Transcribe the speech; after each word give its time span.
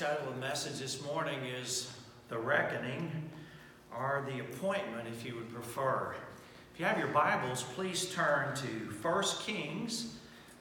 title 0.00 0.28
of 0.28 0.34
the 0.34 0.40
message 0.40 0.78
this 0.78 1.04
morning 1.04 1.38
is 1.44 1.92
The 2.30 2.38
Reckoning, 2.38 3.28
or 3.94 4.26
The 4.26 4.40
Appointment, 4.40 5.06
if 5.06 5.26
you 5.26 5.34
would 5.34 5.52
prefer. 5.52 6.14
If 6.72 6.80
you 6.80 6.86
have 6.86 6.96
your 6.96 7.08
Bibles, 7.08 7.64
please 7.74 8.10
turn 8.10 8.56
to 8.56 8.66
1 8.66 9.24
Kings 9.44 10.16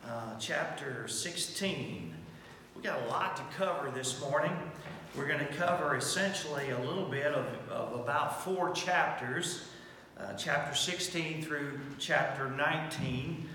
uh, 0.06 0.38
chapter 0.40 1.08
16. 1.08 2.14
We've 2.76 2.84
got 2.84 3.02
a 3.04 3.06
lot 3.06 3.38
to 3.38 3.44
cover 3.56 3.90
this 3.92 4.20
morning. 4.20 4.52
We're 5.16 5.28
going 5.28 5.40
to 5.40 5.54
cover 5.54 5.96
essentially 5.96 6.72
a 6.72 6.80
little 6.80 7.08
bit 7.08 7.34
of, 7.34 7.46
of 7.70 7.98
about 7.98 8.44
four 8.44 8.74
chapters, 8.74 9.70
uh, 10.20 10.34
chapter 10.34 10.76
16 10.76 11.44
through 11.44 11.80
chapter 11.98 12.50
19 12.50 13.48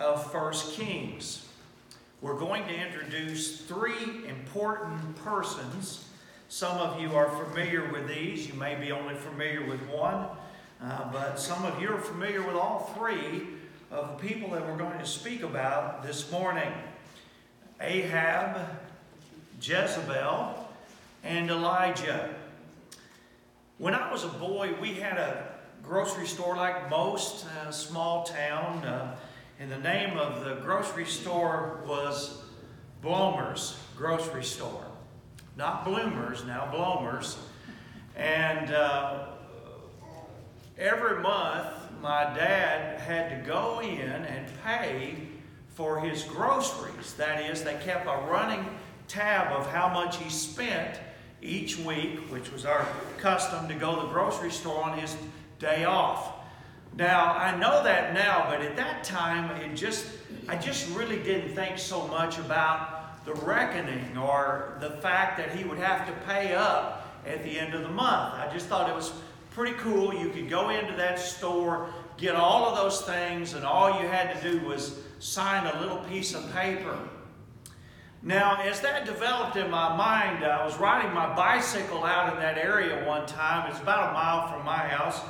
of 0.00 0.32
1 0.32 0.52
Kings 0.72 1.45
we're 2.26 2.34
going 2.34 2.66
to 2.66 2.74
introduce 2.74 3.60
three 3.60 4.26
important 4.28 5.14
persons. 5.14 6.08
Some 6.48 6.76
of 6.78 7.00
you 7.00 7.14
are 7.14 7.28
familiar 7.28 7.88
with 7.92 8.08
these. 8.08 8.48
You 8.48 8.54
may 8.54 8.74
be 8.74 8.90
only 8.90 9.14
familiar 9.14 9.64
with 9.64 9.80
one, 9.88 10.26
uh, 10.82 11.12
but 11.12 11.38
some 11.38 11.64
of 11.64 11.80
you 11.80 11.88
are 11.88 12.00
familiar 12.00 12.44
with 12.44 12.56
all 12.56 12.92
three 12.98 13.46
of 13.92 14.08
the 14.08 14.28
people 14.28 14.50
that 14.50 14.66
we're 14.66 14.76
going 14.76 14.98
to 14.98 15.06
speak 15.06 15.44
about 15.44 16.02
this 16.02 16.32
morning 16.32 16.72
Ahab, 17.80 18.58
Jezebel, 19.62 20.68
and 21.22 21.48
Elijah. 21.48 22.34
When 23.78 23.94
I 23.94 24.10
was 24.10 24.24
a 24.24 24.28
boy, 24.28 24.74
we 24.80 24.94
had 24.94 25.16
a 25.16 25.54
grocery 25.84 26.26
store 26.26 26.56
like 26.56 26.90
most 26.90 27.46
uh, 27.46 27.70
small 27.70 28.24
town. 28.24 28.84
Uh, 28.84 29.16
and 29.58 29.72
the 29.72 29.78
name 29.78 30.18
of 30.18 30.44
the 30.44 30.56
grocery 30.56 31.06
store 31.06 31.80
was 31.86 32.42
Blomer's 33.00 33.78
Grocery 33.96 34.44
Store. 34.44 34.84
Not 35.56 35.84
Bloomers, 35.84 36.44
now 36.44 36.68
Blomer's. 36.70 37.38
And 38.14 38.70
uh, 38.72 39.28
every 40.78 41.22
month, 41.22 41.66
my 42.02 42.24
dad 42.24 43.00
had 43.00 43.30
to 43.30 43.46
go 43.46 43.80
in 43.80 43.98
and 44.00 44.46
pay 44.62 45.16
for 45.74 46.00
his 46.00 46.24
groceries. 46.24 47.14
That 47.14 47.50
is, 47.50 47.64
they 47.64 47.74
kept 47.82 48.06
a 48.06 48.30
running 48.30 48.66
tab 49.08 49.52
of 49.52 49.70
how 49.70 49.88
much 49.88 50.18
he 50.18 50.28
spent 50.28 51.00
each 51.40 51.78
week, 51.78 52.30
which 52.30 52.52
was 52.52 52.66
our 52.66 52.86
custom 53.18 53.68
to 53.68 53.74
go 53.74 53.96
to 53.96 54.02
the 54.02 54.08
grocery 54.08 54.50
store 54.50 54.84
on 54.84 54.98
his 54.98 55.16
day 55.58 55.84
off. 55.84 56.35
Now, 56.96 57.34
I 57.34 57.54
know 57.58 57.84
that 57.84 58.14
now, 58.14 58.46
but 58.48 58.62
at 58.62 58.74
that 58.76 59.04
time, 59.04 59.50
it 59.60 59.74
just, 59.74 60.06
I 60.48 60.56
just 60.56 60.88
really 60.96 61.18
didn't 61.18 61.54
think 61.54 61.78
so 61.78 62.06
much 62.08 62.38
about 62.38 63.22
the 63.26 63.34
reckoning 63.34 64.16
or 64.16 64.78
the 64.80 64.90
fact 64.90 65.36
that 65.36 65.54
he 65.54 65.64
would 65.64 65.78
have 65.78 66.06
to 66.06 66.12
pay 66.24 66.54
up 66.54 67.20
at 67.26 67.42
the 67.44 67.58
end 67.58 67.74
of 67.74 67.82
the 67.82 67.90
month. 67.90 68.34
I 68.34 68.48
just 68.50 68.66
thought 68.66 68.88
it 68.88 68.94
was 68.94 69.12
pretty 69.50 69.76
cool. 69.78 70.14
You 70.14 70.30
could 70.30 70.48
go 70.48 70.70
into 70.70 70.96
that 70.96 71.18
store, 71.18 71.90
get 72.16 72.34
all 72.34 72.64
of 72.64 72.76
those 72.76 73.02
things, 73.02 73.52
and 73.52 73.66
all 73.66 74.00
you 74.00 74.08
had 74.08 74.40
to 74.40 74.52
do 74.52 74.64
was 74.66 74.98
sign 75.18 75.66
a 75.66 75.80
little 75.80 75.98
piece 75.98 76.34
of 76.34 76.50
paper. 76.54 76.98
Now, 78.22 78.62
as 78.62 78.80
that 78.80 79.04
developed 79.04 79.56
in 79.56 79.70
my 79.70 79.94
mind, 79.94 80.44
I 80.44 80.64
was 80.64 80.78
riding 80.78 81.12
my 81.12 81.34
bicycle 81.36 82.04
out 82.04 82.32
in 82.32 82.38
that 82.40 82.56
area 82.56 83.06
one 83.06 83.26
time. 83.26 83.70
It's 83.70 83.80
about 83.80 84.10
a 84.10 84.12
mile 84.14 84.50
from 84.50 84.64
my 84.64 84.88
house. 84.88 85.20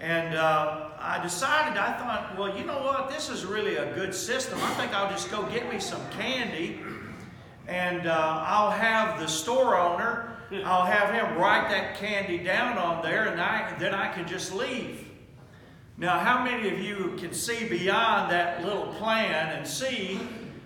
And 0.00 0.34
uh, 0.36 0.87
I 1.00 1.22
decided, 1.22 1.78
I 1.78 1.92
thought, 1.96 2.36
well, 2.36 2.56
you 2.56 2.64
know 2.64 2.82
what? 2.82 3.08
This 3.08 3.28
is 3.28 3.44
really 3.44 3.76
a 3.76 3.92
good 3.94 4.14
system. 4.14 4.58
I 4.62 4.74
think 4.74 4.92
I'll 4.92 5.10
just 5.10 5.30
go 5.30 5.44
get 5.44 5.72
me 5.72 5.78
some 5.78 6.00
candy 6.10 6.80
and 7.68 8.06
uh, 8.06 8.44
I'll 8.46 8.70
have 8.70 9.20
the 9.20 9.28
store 9.28 9.76
owner, 9.76 10.36
I'll 10.64 10.86
have 10.86 11.12
him 11.12 11.38
write 11.38 11.68
that 11.68 11.98
candy 11.98 12.38
down 12.38 12.78
on 12.78 13.02
there 13.02 13.28
and 13.28 13.40
I, 13.40 13.76
then 13.78 13.94
I 13.94 14.10
can 14.12 14.26
just 14.26 14.54
leave. 14.54 15.06
Now, 15.98 16.18
how 16.18 16.42
many 16.42 16.68
of 16.68 16.78
you 16.78 17.14
can 17.18 17.32
see 17.32 17.68
beyond 17.68 18.30
that 18.32 18.64
little 18.64 18.86
plan 18.94 19.56
and 19.56 19.66
see 19.66 20.20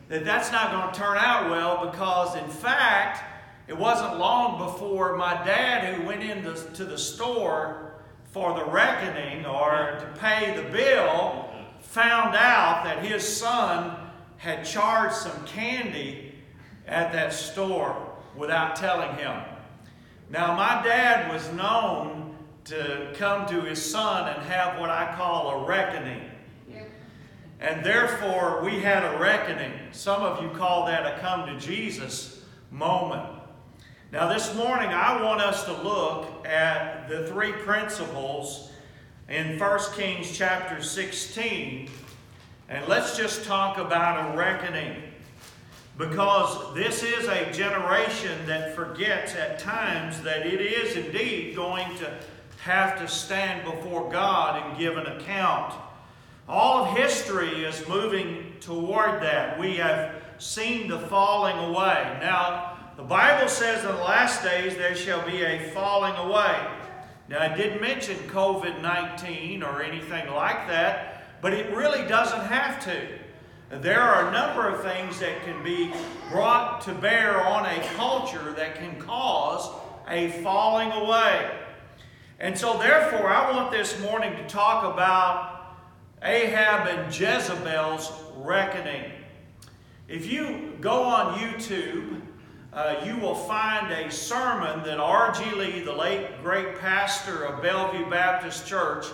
that 0.08 0.24
that's 0.24 0.52
not 0.52 0.70
going 0.70 0.92
to 0.92 0.98
turn 0.98 1.16
out 1.16 1.50
well 1.50 1.90
because, 1.90 2.36
in 2.36 2.48
fact, 2.48 3.24
it 3.66 3.76
wasn't 3.76 4.18
long 4.18 4.58
before 4.58 5.16
my 5.16 5.32
dad, 5.44 5.94
who 5.94 6.06
went 6.06 6.22
into 6.22 6.54
to 6.74 6.84
the 6.84 6.98
store 6.98 7.91
for 8.32 8.54
the 8.54 8.64
reckoning 8.64 9.44
or 9.44 9.98
to 10.00 10.18
pay 10.18 10.56
the 10.56 10.68
bill 10.70 11.50
found 11.80 12.34
out 12.34 12.82
that 12.84 13.04
his 13.04 13.26
son 13.26 13.94
had 14.38 14.64
charged 14.64 15.14
some 15.14 15.44
candy 15.44 16.34
at 16.86 17.12
that 17.12 17.32
store 17.32 18.10
without 18.34 18.74
telling 18.74 19.14
him. 19.16 19.42
Now, 20.30 20.56
my 20.56 20.82
dad 20.82 21.30
was 21.30 21.52
known 21.52 22.34
to 22.64 23.12
come 23.14 23.46
to 23.48 23.60
his 23.60 23.84
son 23.84 24.32
and 24.32 24.42
have 24.44 24.80
what 24.80 24.88
I 24.88 25.14
call 25.14 25.62
a 25.62 25.66
reckoning. 25.66 26.22
And 27.60 27.84
therefore, 27.84 28.64
we 28.64 28.80
had 28.80 29.04
a 29.04 29.18
reckoning. 29.18 29.72
Some 29.92 30.22
of 30.22 30.42
you 30.42 30.48
call 30.58 30.86
that 30.86 31.06
a 31.06 31.20
come 31.20 31.46
to 31.46 31.60
Jesus 31.60 32.42
moment. 32.70 33.31
Now, 34.12 34.30
this 34.30 34.54
morning, 34.54 34.90
I 34.90 35.22
want 35.22 35.40
us 35.40 35.64
to 35.64 35.72
look 35.72 36.46
at 36.46 37.08
the 37.08 37.26
three 37.28 37.52
principles 37.52 38.70
in 39.30 39.58
1 39.58 39.80
Kings 39.94 40.36
chapter 40.36 40.82
16. 40.82 41.88
And 42.68 42.88
let's 42.88 43.16
just 43.16 43.46
talk 43.46 43.78
about 43.78 44.34
a 44.34 44.36
reckoning. 44.36 45.02
Because 45.96 46.74
this 46.74 47.02
is 47.02 47.26
a 47.26 47.50
generation 47.52 48.38
that 48.46 48.76
forgets 48.76 49.34
at 49.34 49.58
times 49.58 50.20
that 50.20 50.46
it 50.46 50.60
is 50.60 50.94
indeed 50.94 51.56
going 51.56 51.96
to 51.96 52.14
have 52.58 52.98
to 52.98 53.08
stand 53.08 53.64
before 53.64 54.10
God 54.10 54.62
and 54.62 54.78
give 54.78 54.98
an 54.98 55.06
account. 55.06 55.72
All 56.46 56.84
of 56.84 56.98
history 56.98 57.64
is 57.64 57.88
moving 57.88 58.52
toward 58.60 59.22
that. 59.22 59.58
We 59.58 59.76
have 59.76 60.22
seen 60.36 60.88
the 60.88 60.98
falling 60.98 61.56
away. 61.56 62.18
Now, 62.20 62.71
the 62.96 63.02
Bible 63.02 63.48
says 63.48 63.84
in 63.84 63.90
the 63.90 64.02
last 64.02 64.42
days 64.42 64.76
there 64.76 64.94
shall 64.94 65.24
be 65.26 65.42
a 65.42 65.70
falling 65.70 66.14
away. 66.16 66.68
Now, 67.28 67.40
I 67.40 67.56
didn't 67.56 67.80
mention 67.80 68.16
COVID 68.28 68.82
19 68.82 69.62
or 69.62 69.82
anything 69.82 70.28
like 70.30 70.68
that, 70.68 71.40
but 71.40 71.54
it 71.54 71.74
really 71.74 72.06
doesn't 72.06 72.44
have 72.46 72.84
to. 72.84 73.08
There 73.70 74.00
are 74.00 74.28
a 74.28 74.32
number 74.32 74.68
of 74.68 74.82
things 74.82 75.18
that 75.20 75.42
can 75.44 75.62
be 75.64 75.90
brought 76.30 76.82
to 76.82 76.92
bear 76.92 77.40
on 77.46 77.64
a 77.64 77.80
culture 77.94 78.52
that 78.52 78.74
can 78.74 79.00
cause 79.00 79.70
a 80.08 80.28
falling 80.42 80.92
away. 80.92 81.50
And 82.38 82.58
so, 82.58 82.76
therefore, 82.76 83.28
I 83.28 83.50
want 83.52 83.70
this 83.72 83.98
morning 84.02 84.36
to 84.36 84.46
talk 84.46 84.92
about 84.92 85.78
Ahab 86.22 86.88
and 86.88 87.18
Jezebel's 87.18 88.12
reckoning. 88.36 89.10
If 90.08 90.30
you 90.30 90.76
go 90.80 91.04
on 91.04 91.38
YouTube 91.38 92.20
uh, 92.72 93.02
you 93.04 93.16
will 93.18 93.34
find 93.34 93.92
a 93.92 94.10
sermon 94.10 94.82
that 94.84 94.98
R.G. 94.98 95.44
Lee, 95.56 95.80
the 95.80 95.92
late 95.92 96.42
great 96.42 96.78
pastor 96.78 97.44
of 97.44 97.62
Bellevue 97.62 98.08
Baptist 98.08 98.66
Church, 98.66 99.06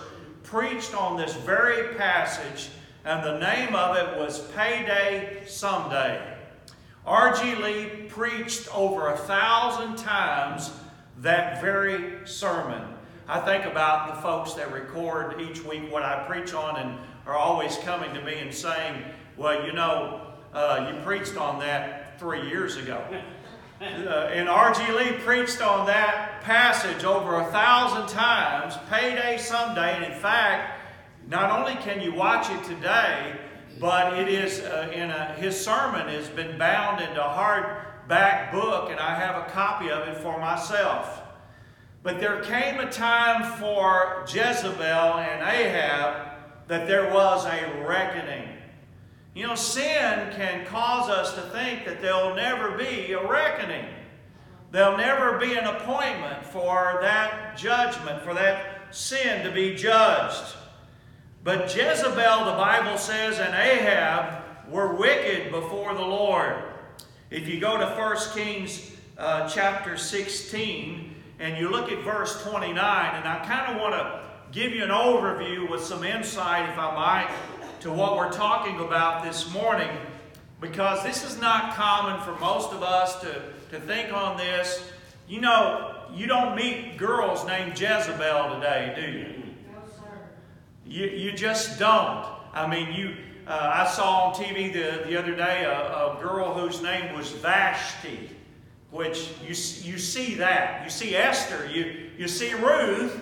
preached 0.43 0.95
on 0.95 1.17
this 1.17 1.35
very 1.35 1.93
passage, 1.95 2.69
and 3.03 3.23
the 3.23 3.37
name 3.39 3.75
of 3.75 3.97
it 3.97 4.17
was 4.17 4.39
Payday 4.51 5.43
Someday. 5.45 6.37
R.G. 7.05 7.55
Lee 7.55 7.85
preached 8.07 8.73
over 8.73 9.09
a 9.09 9.17
thousand 9.17 9.97
times 9.97 10.71
that 11.17 11.61
very 11.61 12.25
sermon. 12.25 12.81
I 13.27 13.41
think 13.41 13.65
about 13.65 14.15
the 14.15 14.21
folks 14.21 14.53
that 14.53 14.71
record 14.71 15.41
each 15.41 15.63
week 15.65 15.91
what 15.91 16.03
I 16.03 16.23
preach 16.27 16.53
on 16.53 16.77
and 16.77 16.97
are 17.25 17.35
always 17.35 17.77
coming 17.79 18.13
to 18.13 18.21
me 18.23 18.39
and 18.39 18.53
saying, 18.53 19.03
Well, 19.37 19.65
you 19.65 19.73
know, 19.73 20.21
uh, 20.53 20.91
you 20.91 21.01
preached 21.03 21.35
on 21.35 21.59
that 21.59 22.19
three 22.19 22.47
years 22.47 22.77
ago. 22.77 23.03
Uh, 23.81 24.29
and 24.33 24.49
R.G. 24.49 24.91
Lee 24.91 25.13
preached 25.19 25.61
on 25.61 25.87
that 25.87 26.41
passage 26.41 27.05
over 27.05 27.39
a 27.39 27.45
thousand 27.45 28.09
times, 28.09 28.75
Payday 28.89 29.37
Someday. 29.37 29.95
And 29.95 30.03
in 30.03 30.19
fact, 30.19 30.81
not 31.29 31.57
only 31.57 31.75
can 31.81 32.01
you 32.01 32.13
watch 32.13 32.49
it 32.49 32.61
today, 32.65 33.39
but 33.79 34.19
it 34.19 34.27
is 34.27 34.59
uh, 34.59 34.91
in 34.93 35.09
a, 35.09 35.33
his 35.35 35.57
sermon 35.57 36.09
has 36.09 36.27
been 36.27 36.57
bound 36.57 37.01
into 37.01 37.25
a 37.25 37.29
hardback 37.29 38.51
book, 38.51 38.91
and 38.91 38.99
I 38.99 39.15
have 39.15 39.47
a 39.47 39.49
copy 39.51 39.89
of 39.89 40.09
it 40.09 40.17
for 40.17 40.37
myself. 40.37 41.21
But 42.03 42.19
there 42.19 42.41
came 42.41 42.81
a 42.81 42.91
time 42.91 43.57
for 43.59 44.25
Jezebel 44.27 45.19
and 45.19 45.41
Ahab 45.41 46.31
that 46.67 46.85
there 46.85 47.13
was 47.13 47.45
a 47.45 47.85
reckoning. 47.87 48.58
You 49.39 49.47
know, 49.47 49.55
sin 49.55 50.33
can 50.35 50.65
cause 50.65 51.09
us 51.09 51.33
to 51.35 51.41
think 51.51 51.85
that 51.85 52.01
there'll 52.01 52.35
never 52.35 52.71
be 52.71 53.13
a 53.13 53.25
reckoning. 53.25 53.85
There'll 54.71 54.97
never 54.97 55.39
be 55.39 55.53
an 55.53 55.63
appointment 55.63 56.43
for 56.43 56.99
that 57.03 57.55
judgment, 57.55 58.21
for 58.21 58.33
that 58.33 58.93
sin 58.93 59.45
to 59.45 59.51
be 59.53 59.75
judged. 59.75 60.43
But 61.41 61.73
Jezebel, 61.73 62.15
the 62.15 62.57
Bible 62.57 62.97
says, 62.97 63.39
and 63.39 63.55
Ahab 63.55 64.43
were 64.69 64.93
wicked 64.95 65.53
before 65.53 65.93
the 65.93 66.01
Lord. 66.01 66.61
If 67.29 67.47
you 67.47 67.61
go 67.61 67.77
to 67.77 67.85
1 67.85 68.17
Kings 68.35 68.91
uh, 69.17 69.47
chapter 69.47 69.95
16 69.95 71.15
and 71.39 71.57
you 71.57 71.69
look 71.69 71.89
at 71.93 72.03
verse 72.03 72.43
29, 72.43 72.75
and 72.75 73.25
I 73.25 73.45
kind 73.45 73.73
of 73.73 73.81
want 73.81 73.93
to 73.93 74.21
give 74.51 74.73
you 74.73 74.83
an 74.83 74.89
overview 74.89 75.71
with 75.71 75.81
some 75.81 76.03
insight, 76.03 76.67
if 76.69 76.77
I 76.77 76.93
might, 76.93 77.58
to 77.81 77.89
what 77.89 78.17
we're 78.17 78.31
talking 78.31 78.81
about 78.81 79.23
this 79.23 79.53
morning, 79.53 79.89
because 80.59 81.01
this 81.03 81.23
is 81.23 81.39
not 81.39 81.75
common 81.75 82.21
for 82.21 82.37
most 82.41 82.73
of 82.73 82.83
us 82.83 83.21
to, 83.21 83.41
to 83.71 83.79
think 83.79 84.11
on 84.11 84.35
this. 84.35 84.83
You 85.29 85.39
know, 85.39 85.95
you 86.13 86.27
don't 86.27 86.55
meet 86.55 86.97
girls 86.97 87.45
named 87.47 87.79
Jezebel 87.79 88.55
today, 88.55 88.93
do 88.95 89.01
you? 89.01 89.43
No, 89.71 89.79
sir. 89.95 90.19
You, 90.85 91.05
you 91.05 91.31
just 91.31 91.79
don't. 91.79 92.27
I 92.53 92.67
mean, 92.67 92.93
you. 92.93 93.15
Uh, 93.47 93.71
I 93.73 93.87
saw 93.87 94.25
on 94.25 94.33
TV 94.35 94.71
the, 94.71 95.07
the 95.07 95.17
other 95.17 95.35
day 95.35 95.63
a, 95.63 95.71
a 95.71 96.17
girl 96.21 96.53
whose 96.53 96.83
name 96.83 97.15
was 97.15 97.31
Vashti, 97.31 98.29
which 98.91 99.29
you, 99.41 99.49
you 99.49 99.97
see 99.97 100.35
that. 100.35 100.83
You 100.83 100.89
see 100.89 101.15
Esther, 101.15 101.67
you, 101.67 102.11
you 102.17 102.27
see 102.27 102.53
Ruth, 102.53 103.19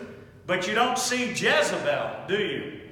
but 0.47 0.67
you 0.67 0.73
don't 0.73 0.97
see 0.97 1.29
Jezebel, 1.29 2.27
do 2.27 2.39
you? 2.39 2.86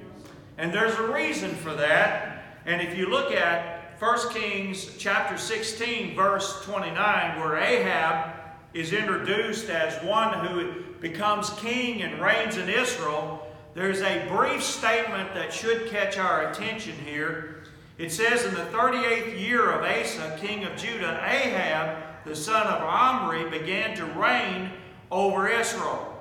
And 0.58 0.72
there's 0.72 0.94
a 0.98 1.12
reason 1.12 1.50
for 1.50 1.74
that. 1.74 2.44
And 2.64 2.80
if 2.80 2.96
you 2.96 3.08
look 3.08 3.32
at 3.32 4.00
1 4.00 4.34
Kings 4.34 4.96
chapter 4.98 5.38
16, 5.38 6.14
verse 6.14 6.64
29, 6.64 7.40
where 7.40 7.56
Ahab 7.56 8.34
is 8.74 8.92
introduced 8.92 9.70
as 9.70 10.02
one 10.04 10.46
who 10.46 10.82
becomes 11.00 11.50
king 11.50 12.02
and 12.02 12.20
reigns 12.20 12.56
in 12.56 12.68
Israel, 12.68 13.46
there's 13.74 14.00
a 14.00 14.26
brief 14.28 14.62
statement 14.62 15.34
that 15.34 15.52
should 15.52 15.88
catch 15.88 16.18
our 16.18 16.50
attention 16.50 16.94
here. 17.04 17.64
It 17.98 18.10
says, 18.10 18.44
In 18.44 18.54
the 18.54 18.64
38th 18.66 19.38
year 19.38 19.70
of 19.70 19.82
Asa, 19.82 20.38
king 20.40 20.64
of 20.64 20.76
Judah, 20.76 21.20
Ahab, 21.24 21.98
the 22.24 22.36
son 22.36 22.66
of 22.66 22.82
Omri, 22.82 23.48
began 23.50 23.96
to 23.96 24.04
reign 24.04 24.70
over 25.10 25.48
Israel. 25.48 26.15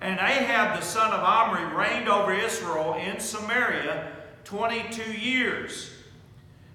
And 0.00 0.20
Ahab, 0.20 0.78
the 0.78 0.84
son 0.84 1.12
of 1.12 1.20
Omri, 1.20 1.64
reigned 1.74 2.08
over 2.08 2.32
Israel 2.32 2.94
in 2.94 3.18
Samaria 3.18 4.12
22 4.44 5.12
years. 5.12 5.90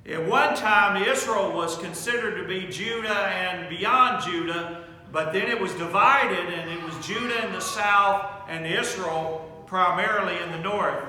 At 0.05 0.27
one 0.27 0.55
time, 0.55 1.01
Israel 1.01 1.53
was 1.53 1.77
considered 1.77 2.35
to 2.35 2.47
be 2.47 2.67
Judah 2.67 3.27
and 3.27 3.69
beyond 3.69 4.23
Judah, 4.23 4.83
but 5.13 5.31
then 5.31 5.47
it 5.47 5.59
was 5.59 5.71
divided, 5.75 6.53
and 6.53 6.69
it 6.69 6.83
was 6.83 6.93
Judah 7.05 7.45
in 7.45 7.53
the 7.53 7.61
south 7.61 8.29
and 8.49 8.65
Israel 8.65 9.63
primarily 9.65 10.37
in 10.43 10.51
the 10.51 10.59
north. 10.59 11.03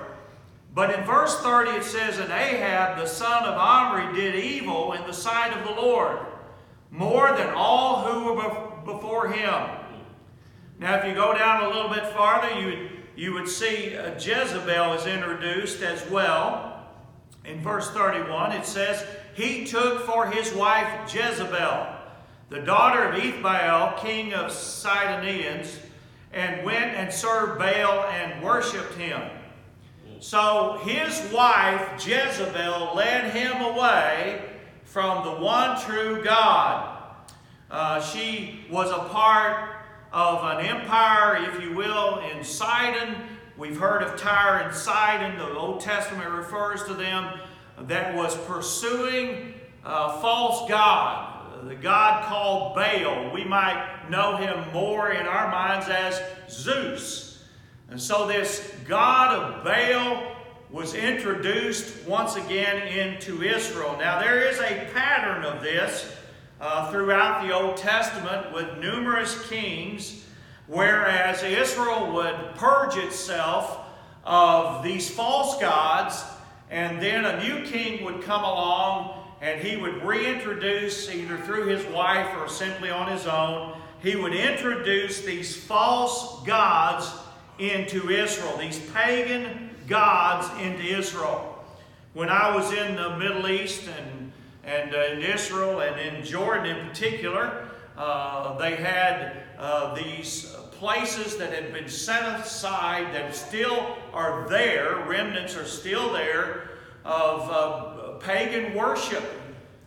But 0.74 0.94
in 0.94 1.04
verse 1.04 1.36
30 1.40 1.70
it 1.72 1.84
says, 1.84 2.18
And 2.18 2.32
Ahab 2.32 2.98
the 2.98 3.06
son 3.06 3.44
of 3.44 3.56
Omri 3.56 4.14
did 4.14 4.36
evil 4.36 4.92
in 4.92 5.04
the 5.06 5.12
sight 5.12 5.52
of 5.56 5.64
the 5.64 5.80
Lord, 5.80 6.18
more 6.90 7.36
than 7.36 7.52
all 7.54 8.02
who 8.02 8.32
were 8.32 8.70
before 8.84 9.28
him. 9.28 9.83
Now 10.84 10.96
if 10.96 11.06
you 11.06 11.14
go 11.14 11.32
down 11.32 11.64
a 11.64 11.68
little 11.68 11.88
bit 11.88 12.06
farther, 12.08 12.60
you 12.60 12.66
would, 12.66 12.90
you 13.16 13.32
would 13.32 13.48
see 13.48 13.96
uh, 13.96 14.18
Jezebel 14.18 14.92
is 14.92 15.06
introduced 15.06 15.80
as 15.80 16.06
well. 16.10 16.84
In 17.46 17.62
verse 17.62 17.90
31 17.92 18.52
it 18.52 18.66
says, 18.66 19.02
He 19.32 19.64
took 19.64 20.04
for 20.04 20.26
his 20.26 20.52
wife 20.52 20.86
Jezebel, 21.10 21.86
the 22.50 22.60
daughter 22.60 23.02
of 23.04 23.14
Ethbaal, 23.14 23.96
king 23.96 24.34
of 24.34 24.52
Sidonians, 24.52 25.78
and 26.34 26.66
went 26.66 26.94
and 26.94 27.10
served 27.10 27.58
Baal 27.58 28.04
and 28.04 28.44
worshipped 28.44 28.92
him. 28.96 29.22
So 30.20 30.82
his 30.84 31.32
wife, 31.32 32.06
Jezebel, 32.06 32.92
led 32.94 33.30
him 33.30 33.58
away 33.62 34.42
from 34.82 35.24
the 35.24 35.42
one 35.42 35.80
true 35.80 36.22
God. 36.22 36.98
Uh, 37.70 38.02
she 38.02 38.66
was 38.70 38.90
a 38.90 39.08
part 39.08 39.73
of 40.14 40.58
an 40.58 40.64
empire, 40.64 41.44
if 41.44 41.62
you 41.62 41.74
will, 41.74 42.20
in 42.20 42.42
Sidon. 42.42 43.16
We've 43.58 43.78
heard 43.78 44.02
of 44.02 44.18
Tyre 44.18 44.60
and 44.60 44.74
Sidon. 44.74 45.36
The 45.36 45.54
Old 45.54 45.80
Testament 45.80 46.30
refers 46.30 46.84
to 46.84 46.94
them 46.94 47.40
that 47.82 48.14
was 48.14 48.34
pursuing 48.46 49.52
a 49.84 50.20
false 50.20 50.66
God 50.70 51.34
the 51.68 51.74
God 51.74 52.24
called 52.24 52.74
Baal. 52.74 53.32
We 53.32 53.44
might 53.44 54.10
know 54.10 54.36
him 54.36 54.72
more 54.72 55.10
in 55.12 55.26
our 55.26 55.50
minds 55.50 55.88
as 55.88 56.20
Zeus. 56.48 57.42
And 57.90 58.00
so 58.00 58.26
this 58.26 58.72
God 58.86 59.34
of 59.34 59.64
Baal 59.64 60.36
was 60.70 60.94
introduced 60.94 62.06
once 62.06 62.36
again 62.36 62.88
into 62.88 63.42
Israel. 63.42 63.96
Now 63.98 64.18
there 64.18 64.40
is 64.40 64.58
a 64.58 64.88
pattern 64.92 65.44
of 65.44 65.62
this 65.62 66.14
uh, 66.64 66.90
throughout 66.90 67.46
the 67.46 67.54
Old 67.54 67.76
Testament 67.76 68.50
with 68.54 68.78
numerous 68.78 69.46
kings, 69.48 70.24
whereas 70.66 71.42
Israel 71.42 72.10
would 72.14 72.54
purge 72.54 72.96
itself 72.96 73.80
of 74.24 74.82
these 74.82 75.10
false 75.10 75.60
gods, 75.60 76.24
and 76.70 77.02
then 77.02 77.26
a 77.26 77.44
new 77.44 77.66
king 77.66 78.02
would 78.02 78.22
come 78.22 78.42
along 78.42 79.20
and 79.42 79.60
he 79.60 79.76
would 79.76 80.02
reintroduce, 80.02 81.10
either 81.10 81.36
through 81.36 81.66
his 81.66 81.84
wife 81.92 82.34
or 82.38 82.48
simply 82.48 82.88
on 82.88 83.12
his 83.12 83.26
own, 83.26 83.76
he 84.02 84.16
would 84.16 84.34
introduce 84.34 85.20
these 85.20 85.54
false 85.54 86.42
gods 86.44 87.12
into 87.58 88.08
Israel, 88.08 88.56
these 88.56 88.78
pagan 88.92 89.68
gods 89.86 90.48
into 90.62 90.82
Israel. 90.82 91.62
When 92.14 92.30
I 92.30 92.56
was 92.56 92.72
in 92.72 92.96
the 92.96 93.18
Middle 93.18 93.48
East 93.48 93.82
and, 93.86 94.13
and 94.66 94.94
uh, 94.94 94.98
in 95.12 95.22
Israel 95.22 95.80
and 95.80 96.00
in 96.00 96.24
Jordan 96.24 96.76
in 96.76 96.88
particular, 96.88 97.68
uh, 97.96 98.56
they 98.58 98.76
had 98.76 99.44
uh, 99.58 99.94
these 99.94 100.54
places 100.72 101.36
that 101.36 101.52
had 101.52 101.72
been 101.72 101.88
set 101.88 102.40
aside 102.40 103.14
that 103.14 103.34
still 103.34 103.96
are 104.12 104.48
there, 104.48 105.04
remnants 105.06 105.56
are 105.56 105.64
still 105.64 106.12
there, 106.12 106.70
of 107.04 107.50
uh, 107.50 108.18
pagan 108.18 108.74
worship, 108.74 109.24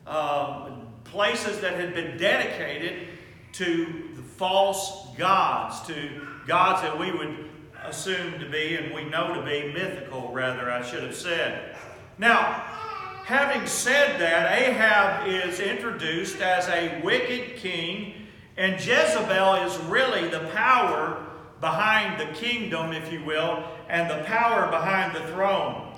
um, 0.06 0.88
places 1.04 1.60
that 1.60 1.74
had 1.74 1.94
been 1.94 2.18
dedicated 2.18 3.08
to 3.54 4.04
false 4.38 5.08
gods, 5.18 5.86
to 5.88 6.28
gods 6.46 6.82
that 6.82 6.98
we 6.98 7.12
would 7.12 7.50
assume 7.84 8.40
to 8.40 8.50
be, 8.50 8.76
and 8.76 8.94
we 8.94 9.04
know 9.06 9.34
to 9.34 9.42
be, 9.42 9.74
mythical, 9.74 10.32
rather, 10.32 10.72
I 10.72 10.84
should 10.84 11.04
have 11.04 11.16
said. 11.16 11.76
Now, 12.18 12.64
having 13.28 13.68
said 13.68 14.22
that, 14.22 14.58
Ahab 14.58 15.28
is 15.28 15.60
introduced 15.60 16.40
as 16.40 16.70
a 16.70 17.02
wicked 17.04 17.58
king, 17.58 18.14
and 18.56 18.76
Jezebel 18.76 19.56
is 19.66 19.78
really 19.80 20.30
the 20.30 20.48
power 20.56 21.22
behind 21.60 22.22
the 22.22 22.34
kingdom, 22.34 22.94
if 22.94 23.12
you 23.12 23.22
will, 23.26 23.66
and 23.90 24.10
the 24.10 24.24
power 24.24 24.72
behind 24.72 25.14
the 25.14 25.20
throne. 25.34 25.92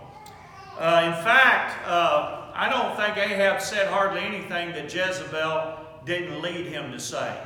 Uh, 0.80 1.04
in 1.06 1.24
fact, 1.24 1.88
uh, 1.88 2.50
I 2.56 2.68
don't 2.68 2.96
think 2.98 3.16
Ahab 3.18 3.62
said 3.62 3.90
hardly 3.90 4.22
anything 4.22 4.72
that 4.72 4.92
Jezebel 4.92 5.78
didn't 6.08 6.42
lead 6.42 6.66
him 6.66 6.92
to 6.92 7.00
say. 7.00 7.38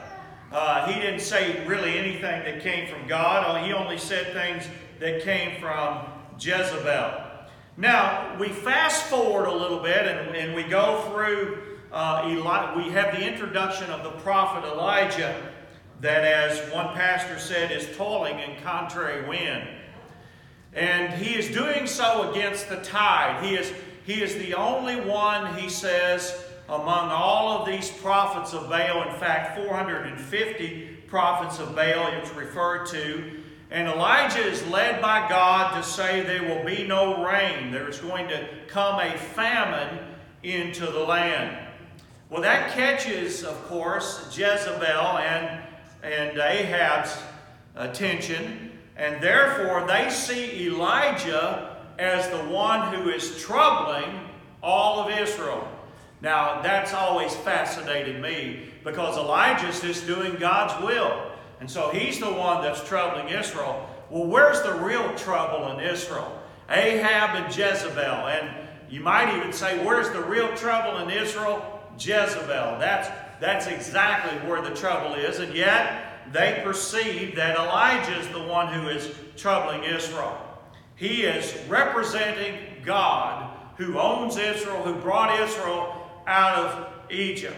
Uh, 0.53 0.87
he 0.87 1.01
didn't 1.01 1.19
say 1.19 1.67
really 1.67 1.97
anything 1.99 2.45
that 2.45 2.61
came 2.61 2.87
from 2.87 3.05
God. 3.05 3.65
He 3.65 3.73
only 3.73 3.97
said 3.97 4.31
things 4.31 4.63
that 5.01 5.23
came 5.23 5.59
from 5.59 6.05
Jezebel. 6.39 7.22
Now, 7.75 8.37
we 8.39 8.49
fast 8.49 9.05
forward 9.05 9.47
a 9.47 9.53
little 9.53 9.79
bit 9.79 10.05
and, 10.05 10.35
and 10.35 10.55
we 10.55 10.63
go 10.63 11.01
through, 11.09 11.57
uh, 11.91 12.27
Eli- 12.27 12.75
we 12.75 12.91
have 12.91 13.15
the 13.15 13.27
introduction 13.27 13.89
of 13.89 14.03
the 14.03 14.11
prophet 14.21 14.67
Elijah 14.67 15.35
that, 16.01 16.23
as 16.23 16.71
one 16.71 16.93
pastor 16.93 17.39
said, 17.39 17.71
is 17.71 17.95
toiling 17.97 18.37
in 18.39 18.61
contrary 18.61 19.27
wind. 19.27 19.67
And 20.73 21.13
he 21.13 21.35
is 21.35 21.49
doing 21.49 21.87
so 21.87 22.29
against 22.31 22.69
the 22.69 22.77
tide. 22.77 23.43
He 23.43 23.55
is, 23.55 23.73
he 24.05 24.21
is 24.21 24.35
the 24.35 24.53
only 24.53 24.97
one, 24.97 25.55
he 25.55 25.69
says, 25.69 26.43
among 26.69 27.09
all 27.09 27.59
of 27.59 27.65
these 27.65 27.89
prophets 27.89 28.53
of 28.53 28.69
Baal, 28.69 29.03
in 29.09 29.15
fact, 29.19 29.57
450 29.57 31.05
prophets 31.07 31.59
of 31.59 31.75
Baal 31.75 32.07
it's 32.13 32.33
referred 32.33 32.85
to. 32.87 33.42
And 33.73 33.87
Elijah 33.87 34.47
is 34.47 34.63
led 34.67 35.01
by 35.01 35.27
God 35.27 35.75
to 35.75 35.81
say 35.81 36.21
there 36.21 36.43
will 36.43 36.63
be 36.63 36.85
no 36.85 37.25
rain. 37.25 37.71
There's 37.71 37.99
going 37.99 38.27
to 38.27 38.47
come 38.67 38.99
a 38.99 39.17
famine 39.17 39.97
into 40.43 40.85
the 40.85 40.99
land. 40.99 41.57
Well, 42.29 42.43
that 42.43 42.73
catches, 42.73 43.43
of 43.43 43.59
course, 43.65 44.27
Jezebel 44.37 45.17
and, 45.17 45.63
and 46.03 46.37
Ahab's 46.37 47.17
attention. 47.75 48.73
And 48.95 49.23
therefore, 49.23 49.87
they 49.87 50.11
see 50.11 50.67
Elijah 50.67 51.75
as 51.97 52.29
the 52.29 52.43
one 52.53 52.93
who 52.93 53.09
is 53.09 53.41
troubling 53.41 54.19
all 54.61 54.99
of 54.99 55.19
Israel. 55.19 55.67
Now, 56.21 56.61
that's 56.61 56.93
always 56.93 57.35
fascinated 57.37 58.21
me 58.21 58.69
because 58.83 59.17
Elijah's 59.17 59.81
just 59.81 60.05
doing 60.05 60.35
God's 60.35 60.79
will. 60.85 61.32
And 61.63 61.72
so 61.72 61.91
he's 61.91 62.20
the 62.20 62.25
one 62.25 62.62
that's 62.62 62.86
troubling 62.86 63.29
Israel. 63.29 63.89
Well, 64.10 64.25
where's 64.25 64.62
the 64.63 64.74
real 64.74 65.15
trouble 65.15 65.72
in 65.72 65.79
Israel? 65.79 66.38
Ahab 66.70 67.41
and 67.41 67.55
Jezebel. 67.55 68.27
And 68.27 68.50
you 68.89 69.00
might 69.00 69.34
even 69.38 69.53
say, 69.53 69.82
where's 69.82 70.10
the 70.10 70.20
real 70.24 70.53
trouble 70.58 70.98
in 70.98 71.10
Israel? 71.10 71.82
Jezebel. 71.98 72.79
That's, 72.79 73.08
that's 73.39 73.67
exactly 73.67 74.38
where 74.46 74.62
the 74.62 74.75
trouble 74.75 75.15
is, 75.15 75.39
and 75.39 75.55
yet 75.55 76.34
they 76.34 76.60
perceive 76.65 77.38
that 77.38 77.58
Elijah 77.58 78.20
is 78.20 78.27
the 78.27 78.43
one 78.43 78.67
who 78.67 78.89
is 78.89 79.15
troubling 79.38 79.86
Israel. 79.86 80.38
He 80.96 81.22
is 81.22 81.58
representing 81.70 82.55
God 82.84 83.58
who 83.77 83.98
owns 83.98 84.36
Israel, 84.36 84.84
who 84.84 84.96
brought 84.96 85.39
Israel 85.39 86.12
out 86.27 86.58
of 86.58 86.93
Egypt. 87.10 87.55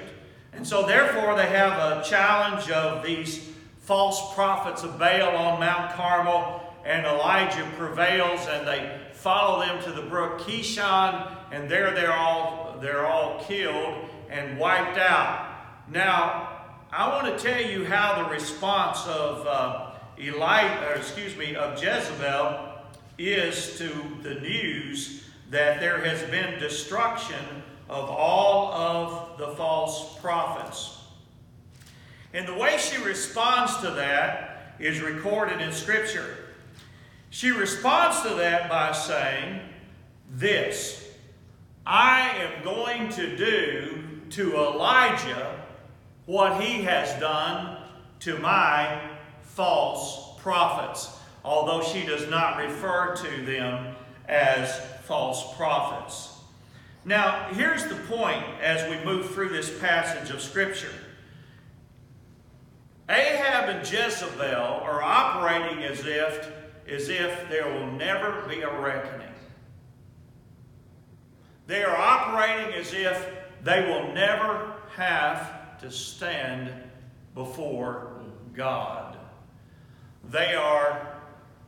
And 0.53 0.65
so, 0.65 0.85
therefore, 0.85 1.35
they 1.35 1.47
have 1.47 1.73
a 1.79 2.03
challenge 2.07 2.69
of 2.69 3.03
these 3.03 3.54
false 3.85 4.33
prophets 4.33 4.83
of 4.83 4.97
Baal 4.97 5.35
on 5.35 5.59
Mount 5.59 5.93
Carmel, 5.93 6.61
and 6.83 7.05
Elijah 7.05 7.67
prevails, 7.77 8.45
and 8.47 8.67
they 8.67 8.99
follow 9.13 9.65
them 9.65 9.81
to 9.83 9.91
the 9.91 10.01
brook 10.01 10.41
Kishon, 10.41 11.35
and 11.51 11.69
there 11.69 11.93
they're 11.93 12.13
all 12.13 12.77
they're 12.81 13.05
all 13.05 13.43
killed 13.43 14.09
and 14.29 14.59
wiped 14.59 14.97
out. 14.97 15.47
Now, 15.89 16.49
I 16.91 17.09
want 17.09 17.37
to 17.37 17.43
tell 17.43 17.61
you 17.61 17.85
how 17.85 18.23
the 18.23 18.29
response 18.29 19.05
of 19.07 19.47
uh, 19.47 19.91
Eli, 20.19 20.63
excuse 20.95 21.35
me, 21.35 21.55
of 21.55 21.81
Jezebel 21.81 22.73
is 23.17 23.77
to 23.77 23.89
the 24.23 24.35
news 24.35 25.23
that 25.51 25.79
there 25.79 25.99
has 25.99 26.21
been 26.29 26.59
destruction 26.59 27.63
of 27.87 28.09
all 28.09 28.73
of 28.73 29.37
the 29.37 29.47
false 29.55 30.17
prophets. 30.19 30.94
And 32.35 32.45
the 32.45 32.53
way 32.53 32.77
she 32.77 33.01
responds 33.01 33.77
to 33.77 33.91
that 33.91 34.73
is 34.77 34.99
recorded 34.99 35.61
in 35.61 35.71
Scripture. 35.71 36.35
She 37.29 37.49
responds 37.49 38.21
to 38.23 38.35
that 38.35 38.69
by 38.69 38.91
saying, 38.91 39.61
This 40.29 41.07
I 41.85 42.31
am 42.31 42.61
going 42.61 43.07
to 43.13 43.37
do 43.37 44.03
to 44.31 44.53
Elijah 44.57 45.63
what 46.25 46.61
he 46.61 46.81
has 46.83 47.17
done 47.21 47.77
to 48.19 48.37
my 48.39 49.11
false 49.43 50.37
prophets, 50.41 51.17
although 51.45 51.81
she 51.81 52.05
does 52.05 52.29
not 52.29 52.57
refer 52.57 53.15
to 53.15 53.45
them 53.45 53.95
as 54.27 54.77
false 55.05 55.55
prophets. 55.55 56.33
Now, 57.05 57.47
here's 57.53 57.85
the 57.85 57.95
point 57.95 58.43
as 58.61 58.89
we 58.89 59.05
move 59.05 59.29
through 59.29 59.49
this 59.49 59.79
passage 59.79 60.31
of 60.31 60.41
Scripture. 60.41 60.91
Ahab 63.07 63.69
and 63.69 63.89
Jezebel 63.89 64.45
are 64.45 65.01
operating 65.01 65.83
as 65.83 66.05
if, 66.05 66.51
as 66.87 67.09
if 67.09 67.49
there 67.49 67.71
will 67.71 67.91
never 67.91 68.41
be 68.47 68.61
a 68.61 68.79
reckoning. 68.79 69.27
They 71.67 71.83
are 71.83 71.95
operating 71.95 72.73
as 72.73 72.93
if 72.93 73.27
they 73.63 73.81
will 73.81 74.13
never 74.13 74.73
have 74.95 75.79
to 75.79 75.91
stand 75.91 76.71
before 77.33 78.11
God. 78.53 79.17
They 80.29 80.55
are 80.55 81.15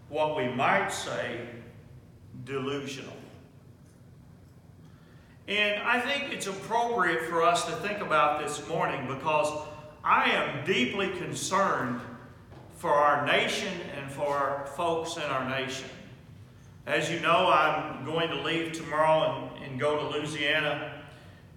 what 0.10 0.38
we 0.38 0.48
might 0.48 0.89
say 0.89 1.41
delusional. 2.46 3.13
And 5.48 5.82
I 5.84 6.00
think 6.00 6.34
it's 6.34 6.48
appropriate 6.48 7.24
for 7.24 7.41
us 7.41 7.65
to 7.65 7.72
think 7.77 8.00
about 8.00 8.41
this 8.41 8.67
morning 8.67 9.08
because 9.08 9.51
I 10.07 10.29
am 10.29 10.65
deeply 10.65 11.09
concerned 11.09 11.99
for 12.77 12.91
our 12.91 13.25
nation 13.25 13.73
and 13.97 14.09
for 14.09 14.37
our 14.37 14.65
folks 14.67 15.17
in 15.17 15.23
our 15.23 15.49
nation. 15.49 15.89
As 16.85 17.11
you 17.11 17.19
know, 17.19 17.51
I'm 17.51 18.05
going 18.05 18.29
to 18.29 18.41
leave 18.41 18.71
tomorrow 18.71 19.51
and, 19.57 19.65
and 19.65 19.77
go 19.77 19.97
to 19.97 20.17
Louisiana 20.17 21.03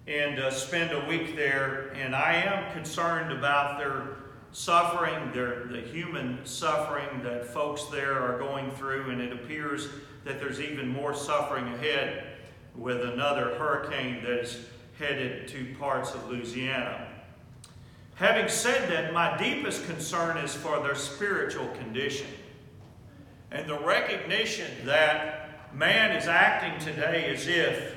and 0.05 0.37
uh, 0.37 0.51
spend 0.51 0.91
a 0.91 1.07
week 1.07 1.37
there, 1.37 1.93
and 1.95 2.13
I 2.13 2.33
am 2.33 2.73
concerned 2.73 3.31
about 3.31 3.77
their 3.77 4.17
suffering, 4.51 5.31
their, 5.31 5.67
the 5.67 5.79
human 5.79 6.45
suffering 6.45 7.23
that 7.23 7.45
folks 7.45 7.85
there 7.85 8.19
are 8.19 8.37
going 8.37 8.69
through, 8.71 9.11
and 9.11 9.21
it 9.21 9.31
appears 9.31 9.87
that 10.25 10.41
there's 10.41 10.59
even 10.59 10.89
more 10.89 11.13
suffering 11.13 11.67
ahead 11.75 12.25
with 12.75 13.01
another 13.01 13.55
hurricane 13.55 14.21
that 14.23 14.39
is 14.39 14.65
headed 14.99 15.47
to 15.47 15.73
parts 15.79 16.13
of 16.13 16.27
Louisiana. 16.27 17.10
Having 18.21 18.49
said 18.49 18.91
that, 18.91 19.13
my 19.13 19.35
deepest 19.35 19.87
concern 19.87 20.37
is 20.37 20.53
for 20.53 20.79
their 20.79 20.93
spiritual 20.93 21.67
condition 21.69 22.27
and 23.49 23.67
the 23.67 23.79
recognition 23.79 24.69
that 24.85 25.73
man 25.73 26.15
is 26.15 26.27
acting 26.27 26.77
today 26.77 27.33
as 27.33 27.47
if 27.47 27.95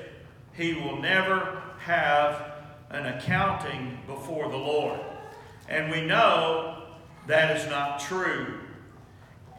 he 0.53 0.73
will 0.73 0.99
never 0.99 1.61
have 1.77 2.53
an 2.89 3.05
accounting 3.05 3.99
before 4.07 4.49
the 4.49 4.57
Lord. 4.57 4.99
And 5.69 5.91
we 5.91 6.01
know 6.01 6.87
that 7.27 7.55
is 7.55 7.69
not 7.69 7.99
true. 7.99 8.61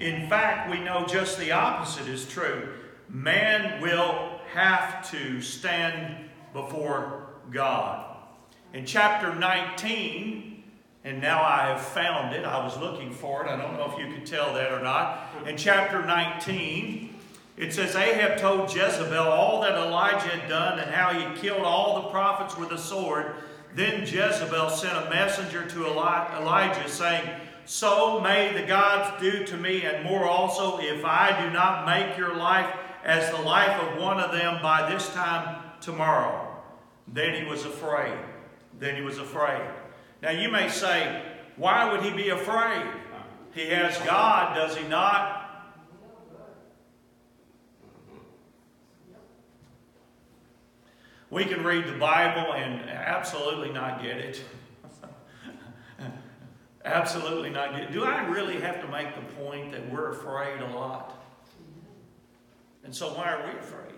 In 0.00 0.28
fact, 0.28 0.68
we 0.68 0.80
know 0.80 1.06
just 1.06 1.38
the 1.38 1.52
opposite 1.52 2.08
is 2.08 2.26
true. 2.26 2.72
Man 3.08 3.80
will 3.80 4.40
have 4.52 5.08
to 5.12 5.40
stand 5.40 6.28
before 6.52 7.28
God. 7.52 8.16
In 8.74 8.84
chapter 8.84 9.32
19, 9.32 10.54
and 11.06 11.20
now 11.20 11.40
I 11.40 11.68
have 11.68 11.80
found 11.80 12.34
it, 12.34 12.44
I 12.44 12.64
was 12.64 12.76
looking 12.78 13.12
for 13.12 13.44
it, 13.44 13.48
I 13.48 13.56
don't 13.56 13.74
know 13.74 13.88
if 13.92 13.96
you 13.96 14.12
could 14.12 14.26
tell 14.26 14.52
that 14.54 14.72
or 14.72 14.82
not. 14.82 15.30
In 15.46 15.56
chapter 15.56 16.04
19, 16.04 17.14
it 17.56 17.72
says 17.72 17.94
Ahab 17.94 18.38
told 18.38 18.74
Jezebel 18.74 19.16
all 19.16 19.60
that 19.60 19.74
Elijah 19.74 20.26
had 20.26 20.48
done 20.48 20.80
and 20.80 20.90
how 20.90 21.12
he 21.12 21.22
had 21.22 21.36
killed 21.36 21.62
all 21.62 22.02
the 22.02 22.08
prophets 22.08 22.58
with 22.58 22.72
a 22.72 22.78
sword. 22.78 23.36
Then 23.76 24.00
Jezebel 24.00 24.68
sent 24.68 25.06
a 25.06 25.08
messenger 25.08 25.64
to 25.64 25.86
Elijah 25.86 26.88
saying, 26.88 27.30
So 27.66 28.20
may 28.20 28.52
the 28.52 28.66
gods 28.66 29.22
do 29.22 29.46
to 29.46 29.56
me 29.56 29.84
and 29.84 30.02
more 30.02 30.24
also 30.24 30.78
if 30.80 31.04
I 31.04 31.40
do 31.40 31.52
not 31.52 31.86
make 31.86 32.18
your 32.18 32.34
life 32.34 32.74
as 33.04 33.30
the 33.30 33.42
life 33.42 33.80
of 33.80 34.02
one 34.02 34.18
of 34.18 34.32
them 34.32 34.60
by 34.60 34.90
this 34.90 35.08
time 35.14 35.62
tomorrow. 35.80 36.52
Then 37.06 37.40
he 37.40 37.48
was 37.48 37.64
afraid. 37.64 38.18
Then 38.80 38.96
he 38.96 39.02
was 39.02 39.18
afraid. 39.18 39.62
Now 40.22 40.30
you 40.30 40.50
may 40.50 40.68
say, 40.68 41.22
why 41.56 41.90
would 41.90 42.02
he 42.02 42.10
be 42.10 42.30
afraid? 42.30 42.86
He 43.54 43.66
has 43.68 43.96
God, 43.98 44.54
does 44.54 44.76
he 44.76 44.86
not? 44.86 45.46
We 51.30 51.44
can 51.44 51.64
read 51.64 51.86
the 51.86 51.98
Bible 51.98 52.52
and 52.52 52.88
absolutely 52.88 53.70
not 53.70 54.02
get 54.02 54.18
it. 54.18 54.42
absolutely 56.84 57.50
not 57.50 57.72
get 57.72 57.84
it. 57.84 57.92
Do 57.92 58.04
I 58.04 58.26
really 58.26 58.60
have 58.60 58.80
to 58.80 58.88
make 58.88 59.14
the 59.14 59.34
point 59.34 59.72
that 59.72 59.90
we're 59.90 60.12
afraid 60.12 60.60
a 60.60 60.68
lot? 60.76 61.24
And 62.84 62.94
so 62.94 63.08
why 63.14 63.32
are 63.32 63.52
we 63.52 63.58
afraid? 63.58 63.94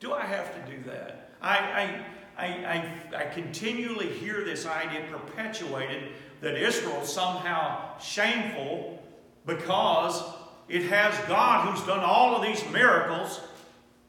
Do 0.00 0.12
I 0.12 0.24
have 0.24 0.52
to 0.54 0.72
do 0.72 0.82
that? 0.90 1.30
I, 1.40 1.56
I, 1.56 2.06
I, 2.36 2.46
I, 2.46 3.16
I 3.16 3.24
continually 3.26 4.08
hear 4.08 4.44
this 4.44 4.66
idea 4.66 5.04
perpetuated 5.10 6.12
that 6.40 6.56
Israel 6.56 7.04
somehow 7.04 7.98
shameful 7.98 9.02
because 9.46 10.22
it 10.68 10.84
has 10.84 11.16
God 11.28 11.68
who's 11.68 11.86
done 11.86 12.00
all 12.00 12.36
of 12.36 12.42
these 12.42 12.62
miracles. 12.70 13.40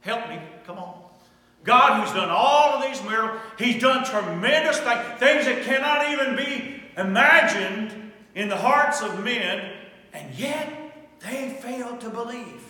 Help 0.01 0.29
me, 0.29 0.39
come 0.65 0.77
on. 0.77 1.03
God 1.63 2.03
who's 2.03 2.13
done 2.13 2.29
all 2.29 2.73
of 2.73 2.83
these 2.83 3.01
miracles, 3.03 3.39
He's 3.57 3.81
done 3.81 4.03
tremendous 4.03 4.79
things, 4.79 5.19
things 5.19 5.45
that 5.45 5.63
cannot 5.63 6.11
even 6.11 6.35
be 6.35 6.83
imagined 6.97 8.11
in 8.35 8.49
the 8.49 8.57
hearts 8.57 9.01
of 9.01 9.23
men, 9.23 9.73
and 10.11 10.33
yet 10.35 10.71
they 11.19 11.49
fail 11.61 11.97
to 11.97 12.09
believe. 12.09 12.62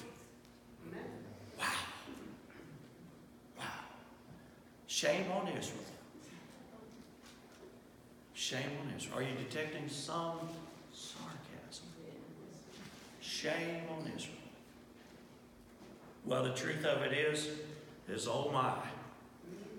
Shame 5.04 5.26
on 5.34 5.50
Israel. 5.50 5.84
Shame 8.34 8.72
on 8.82 8.96
Israel. 8.96 9.18
Are 9.18 9.22
you 9.22 9.36
detecting 9.36 9.90
some 9.90 10.40
sarcasm? 10.94 11.88
Shame 13.20 13.84
on 13.92 14.10
Israel. 14.16 14.38
Well, 16.24 16.44
the 16.44 16.54
truth 16.54 16.86
of 16.86 17.02
it 17.02 17.12
is, 17.12 17.50
is 18.08 18.30
oh 18.30 18.50
my, 18.54 18.78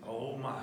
oh 0.06 0.36
my. 0.36 0.62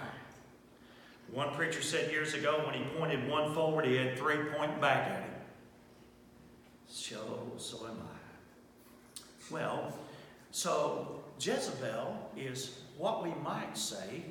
One 1.32 1.56
preacher 1.56 1.82
said 1.82 2.12
years 2.12 2.36
ago 2.36 2.62
when 2.64 2.76
he 2.76 2.84
pointed 3.00 3.28
one 3.28 3.56
forward, 3.56 3.86
he 3.86 3.96
had 3.96 4.16
three 4.16 4.38
pointing 4.56 4.80
back 4.80 5.08
at 5.08 5.24
him. 5.24 5.34
So, 6.88 7.52
so 7.58 7.88
am 7.88 7.98
I. 7.98 9.22
Well, 9.50 9.92
so 10.52 11.24
Jezebel 11.40 12.30
is 12.38 12.78
what 13.00 13.24
we 13.24 13.32
might 13.42 13.76
say 13.76 14.26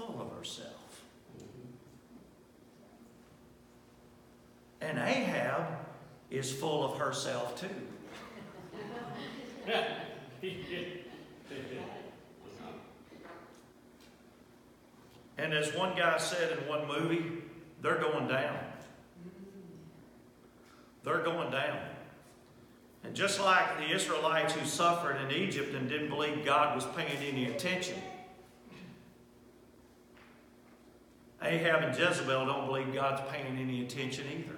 full 0.00 0.20
of 0.20 0.36
herself. 0.36 1.02
Mm-hmm. 1.36 1.68
And 4.80 4.98
Ahab 4.98 5.66
is 6.30 6.52
full 6.52 6.84
of 6.84 6.98
herself 6.98 7.60
too. 7.60 7.68
And 15.38 15.54
as 15.54 15.74
one 15.74 15.96
guy 15.96 16.18
said 16.18 16.52
in 16.52 16.68
one 16.68 16.86
movie, 16.86 17.24
they're 17.80 17.96
going 17.96 18.28
down. 18.28 18.58
Mm. 19.24 19.30
They're 21.02 21.22
going 21.22 21.50
down. 21.50 21.78
And 23.04 23.14
just 23.14 23.40
like 23.40 23.78
the 23.78 23.90
Israelites 23.90 24.52
who 24.52 24.66
suffered 24.66 25.16
in 25.16 25.30
Egypt 25.30 25.74
and 25.74 25.88
didn't 25.88 26.10
believe 26.10 26.44
God 26.44 26.74
was 26.74 26.84
paying 26.94 27.16
any 27.26 27.46
attention, 27.46 27.96
Ahab 31.42 31.82
and 31.82 31.98
Jezebel 31.98 32.46
don't 32.46 32.66
believe 32.66 32.92
God's 32.92 33.22
paying 33.30 33.56
any 33.58 33.82
attention 33.82 34.26
either. 34.30 34.56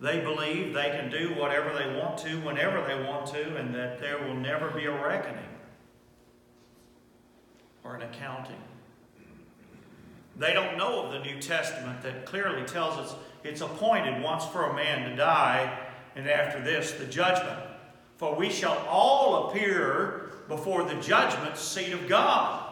They 0.00 0.20
believe 0.20 0.74
they 0.74 0.90
can 0.90 1.10
do 1.10 1.34
whatever 1.38 1.72
they 1.72 1.98
want 1.98 2.18
to, 2.18 2.36
whenever 2.40 2.86
they 2.86 3.02
want 3.02 3.26
to, 3.28 3.56
and 3.56 3.74
that 3.74 3.98
there 3.98 4.18
will 4.18 4.34
never 4.34 4.70
be 4.70 4.84
a 4.84 4.92
reckoning 4.92 5.42
or 7.82 7.96
an 7.96 8.02
accounting. 8.02 8.60
They 10.38 10.52
don't 10.52 10.76
know 10.76 11.04
of 11.04 11.12
the 11.12 11.20
New 11.20 11.40
Testament 11.40 12.02
that 12.02 12.26
clearly 12.26 12.66
tells 12.66 12.98
us 12.98 13.14
it's 13.42 13.62
appointed 13.62 14.22
once 14.22 14.44
for 14.44 14.64
a 14.64 14.74
man 14.74 15.08
to 15.08 15.16
die, 15.16 15.78
and 16.14 16.28
after 16.28 16.62
this, 16.62 16.92
the 16.92 17.06
judgment. 17.06 17.58
For 18.16 18.34
we 18.34 18.50
shall 18.50 18.78
all 18.88 19.48
appear 19.48 20.32
before 20.48 20.84
the 20.84 20.94
judgment 20.96 21.56
seat 21.56 21.92
of 21.92 22.06
God. 22.08 22.65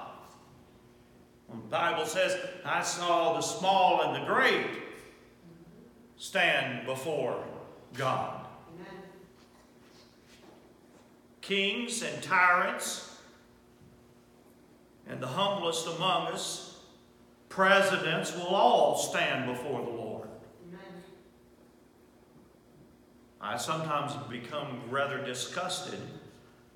The 1.63 1.69
Bible 1.71 2.07
says, 2.07 2.37
I 2.65 2.83
saw 2.83 3.35
the 3.35 3.41
small 3.41 4.03
and 4.03 4.23
the 4.23 4.27
great 4.27 4.67
stand 6.17 6.87
before 6.87 7.45
God. 7.95 8.47
Kings 11.41 12.03
and 12.03 12.23
tyrants 12.23 13.19
and 15.07 15.21
the 15.21 15.27
humblest 15.27 15.87
among 15.87 16.29
us, 16.29 16.81
presidents, 17.51 18.35
will 18.35 18.55
all 18.55 18.97
stand 18.97 19.47
before 19.47 19.83
the 19.83 19.91
Lord. 19.91 20.29
Amen. 20.67 21.03
I 23.41 23.59
sometimes 23.59 24.15
become 24.31 24.81
rather 24.89 25.23
disgusted 25.23 26.01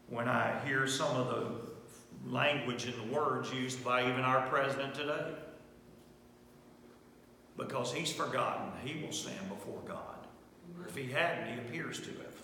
when 0.08 0.28
I 0.28 0.60
hear 0.66 0.86
some 0.86 1.16
of 1.16 1.28
the 1.28 1.67
language 2.30 2.84
and 2.84 2.94
the 2.94 3.14
words 3.14 3.52
used 3.52 3.84
by 3.84 4.02
even 4.02 4.20
our 4.20 4.46
president 4.48 4.94
today 4.94 5.34
because 7.56 7.92
he's 7.92 8.12
forgotten 8.12 8.70
he 8.84 9.02
will 9.02 9.12
stand 9.12 9.48
before 9.48 9.80
God. 9.86 10.26
Or 10.78 10.86
if 10.86 10.94
he 10.94 11.10
hadn't, 11.10 11.52
he 11.52 11.58
appears 11.58 11.98
to 12.00 12.06
have. 12.06 12.34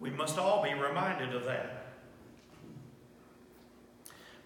We 0.00 0.10
must 0.10 0.38
all 0.38 0.62
be 0.62 0.72
reminded 0.74 1.34
of 1.34 1.44
that. 1.44 1.86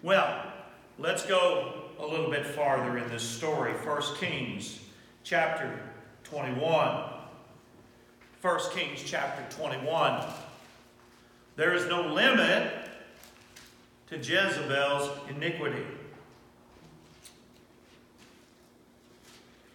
Well, 0.01 0.51
let's 0.99 1.25
go 1.25 1.83
a 1.99 2.05
little 2.05 2.29
bit 2.29 2.45
farther 2.45 2.97
in 2.97 3.07
this 3.09 3.23
story. 3.23 3.71
1 3.71 4.01
Kings 4.17 4.79
chapter 5.23 5.79
21. 6.25 7.03
1 8.41 8.59
Kings 8.71 9.01
chapter 9.05 9.55
21. 9.55 10.25
There 11.55 11.73
is 11.73 11.85
no 11.85 12.01
limit 12.01 12.82
to 14.13 14.19
Jezebel's 14.19 15.09
iniquity. 15.29 15.85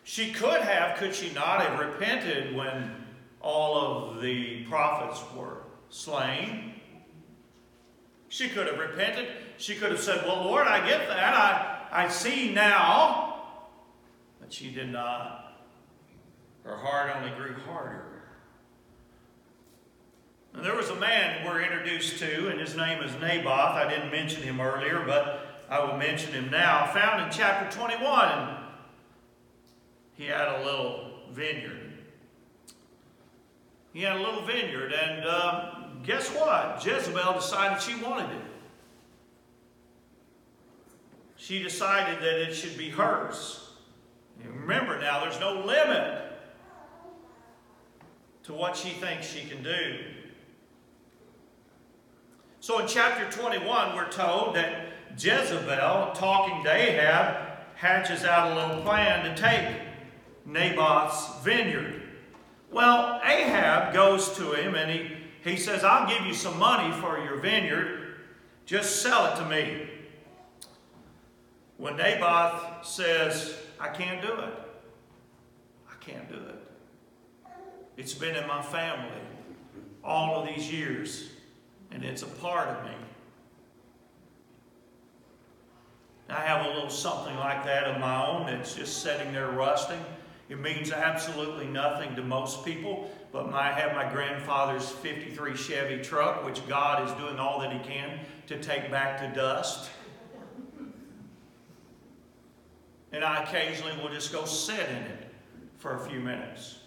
She 0.04 0.32
could 0.32 0.60
have, 0.60 0.96
could 0.98 1.14
she 1.14 1.32
not, 1.32 1.60
have 1.60 1.78
repented 1.78 2.54
when 2.54 2.94
all 3.40 3.76
of 3.76 4.22
the 4.22 4.64
prophets 4.64 5.22
were 5.36 5.62
slain? 5.90 6.74
She 8.28 8.48
could 8.48 8.66
have 8.66 8.78
repented. 8.78 9.28
She 9.58 9.74
could 9.74 9.90
have 9.90 10.00
said, 10.00 10.24
Well, 10.24 10.44
Lord, 10.44 10.66
I 10.66 10.86
get 10.86 11.08
that. 11.08 11.34
I, 11.34 12.04
I 12.04 12.08
see 12.08 12.52
now. 12.52 13.42
But 14.40 14.52
she 14.52 14.70
did 14.70 14.90
not. 14.90 15.64
Her 16.62 16.76
heart 16.76 17.16
only 17.16 17.30
grew 17.36 17.54
harder. 17.66 18.07
There 20.62 20.74
was 20.74 20.90
a 20.90 20.96
man 20.96 21.46
we're 21.46 21.62
introduced 21.62 22.18
to, 22.18 22.48
and 22.48 22.58
his 22.58 22.76
name 22.76 23.00
is 23.02 23.12
Naboth. 23.20 23.74
I 23.74 23.88
didn't 23.88 24.10
mention 24.10 24.42
him 24.42 24.60
earlier, 24.60 25.04
but 25.06 25.64
I 25.70 25.78
will 25.84 25.96
mention 25.96 26.32
him 26.32 26.50
now. 26.50 26.86
Found 26.92 27.22
in 27.22 27.30
chapter 27.30 27.78
21 27.78 28.56
he 30.16 30.24
had 30.24 30.48
a 30.48 30.64
little 30.64 31.12
vineyard. 31.30 31.92
He 33.92 34.02
had 34.02 34.16
a 34.16 34.20
little 34.20 34.44
vineyard, 34.44 34.92
and 34.92 35.24
uh, 35.24 35.74
guess 36.02 36.28
what? 36.30 36.84
Jezebel 36.84 37.34
decided 37.34 37.80
she 37.80 37.94
wanted 38.02 38.34
it. 38.36 38.42
She 41.36 41.62
decided 41.62 42.20
that 42.20 42.48
it 42.48 42.52
should 42.52 42.76
be 42.76 42.90
hers. 42.90 43.70
And 44.42 44.52
remember 44.62 44.98
now, 44.98 45.20
there's 45.20 45.38
no 45.38 45.64
limit 45.64 46.24
to 48.42 48.52
what 48.52 48.76
she 48.76 48.90
thinks 48.90 49.28
she 49.28 49.48
can 49.48 49.62
do. 49.62 49.98
So 52.68 52.80
in 52.80 52.86
chapter 52.86 53.24
21, 53.30 53.96
we're 53.96 54.10
told 54.10 54.54
that 54.56 54.88
Jezebel, 55.16 56.12
talking 56.12 56.62
to 56.64 56.70
Ahab, 56.70 57.64
hatches 57.76 58.24
out 58.24 58.52
a 58.52 58.54
little 58.54 58.82
plan 58.82 59.24
to 59.24 59.34
take 59.34 59.80
Naboth's 60.44 61.42
vineyard. 61.42 62.02
Well, 62.70 63.22
Ahab 63.24 63.94
goes 63.94 64.36
to 64.36 64.52
him 64.52 64.74
and 64.74 64.90
he, 64.90 65.16
he 65.50 65.56
says, 65.56 65.82
I'll 65.82 66.06
give 66.06 66.26
you 66.26 66.34
some 66.34 66.58
money 66.58 66.92
for 67.00 67.18
your 67.24 67.38
vineyard. 67.38 68.16
Just 68.66 69.00
sell 69.00 69.32
it 69.32 69.36
to 69.36 69.46
me. 69.46 69.88
When 71.78 71.96
Naboth 71.96 72.84
says, 72.86 73.56
I 73.80 73.88
can't 73.88 74.20
do 74.20 74.34
it, 74.34 74.54
I 75.90 76.04
can't 76.04 76.28
do 76.28 76.34
it. 76.34 77.50
It's 77.96 78.12
been 78.12 78.36
in 78.36 78.46
my 78.46 78.60
family 78.60 79.22
all 80.04 80.42
of 80.42 80.54
these 80.54 80.70
years, 80.70 81.30
and 81.90 82.04
it's 82.04 82.22
a 82.22 82.26
part 82.26 82.68
of 82.68 82.84
me. 82.84 82.92
I 86.30 86.40
have 86.40 86.66
a 86.66 86.68
little 86.68 86.90
something 86.90 87.34
like 87.36 87.64
that 87.64 87.84
of 87.84 88.00
my 88.00 88.26
own 88.26 88.46
that's 88.46 88.74
just 88.74 89.02
sitting 89.02 89.32
there 89.32 89.48
rusting. 89.48 90.04
It 90.50 90.60
means 90.60 90.92
absolutely 90.92 91.66
nothing 91.66 92.14
to 92.16 92.22
most 92.22 92.64
people, 92.64 93.10
but 93.32 93.52
I 93.52 93.70
have 93.72 93.94
my 93.94 94.10
grandfather's 94.10 94.88
53 94.88 95.56
Chevy 95.56 96.02
truck, 96.02 96.44
which 96.44 96.66
God 96.66 97.06
is 97.06 97.14
doing 97.16 97.38
all 97.38 97.60
that 97.60 97.72
he 97.72 97.78
can 97.80 98.20
to 98.46 98.60
take 98.60 98.90
back 98.90 99.20
to 99.20 99.38
dust. 99.38 99.90
And 103.12 103.24
I 103.24 103.42
occasionally 103.42 103.92
will 104.02 104.10
just 104.10 104.32
go 104.32 104.44
sit 104.44 104.88
in 104.88 104.96
it 104.96 105.28
for 105.78 105.96
a 105.96 106.00
few 106.00 106.20
minutes. 106.20 106.78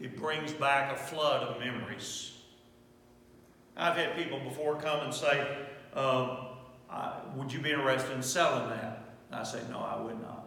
It 0.00 0.16
brings 0.16 0.52
back 0.52 0.92
a 0.92 0.96
flood 0.96 1.42
of 1.42 1.60
memories. 1.60 2.31
I've 3.76 3.96
had 3.96 4.16
people 4.16 4.38
before 4.40 4.76
come 4.76 5.00
and 5.00 5.14
say, 5.14 5.46
uh, 5.94 6.46
Would 7.36 7.52
you 7.52 7.60
be 7.60 7.70
interested 7.70 8.12
in 8.12 8.22
selling 8.22 8.68
that? 8.70 9.14
And 9.30 9.40
I 9.40 9.42
say, 9.42 9.60
No, 9.70 9.78
I 9.78 10.00
would 10.00 10.20
not. 10.20 10.42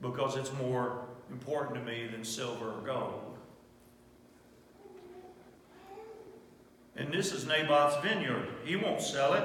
because 0.00 0.36
it's 0.36 0.52
more 0.54 1.06
important 1.30 1.74
to 1.76 1.82
me 1.82 2.06
than 2.06 2.24
silver 2.24 2.72
or 2.72 2.80
gold. 2.82 3.22
And 6.96 7.12
this 7.12 7.32
is 7.32 7.46
Naboth's 7.46 7.96
vineyard. 8.06 8.48
He 8.64 8.76
won't 8.76 9.02
sell 9.02 9.34
it. 9.34 9.44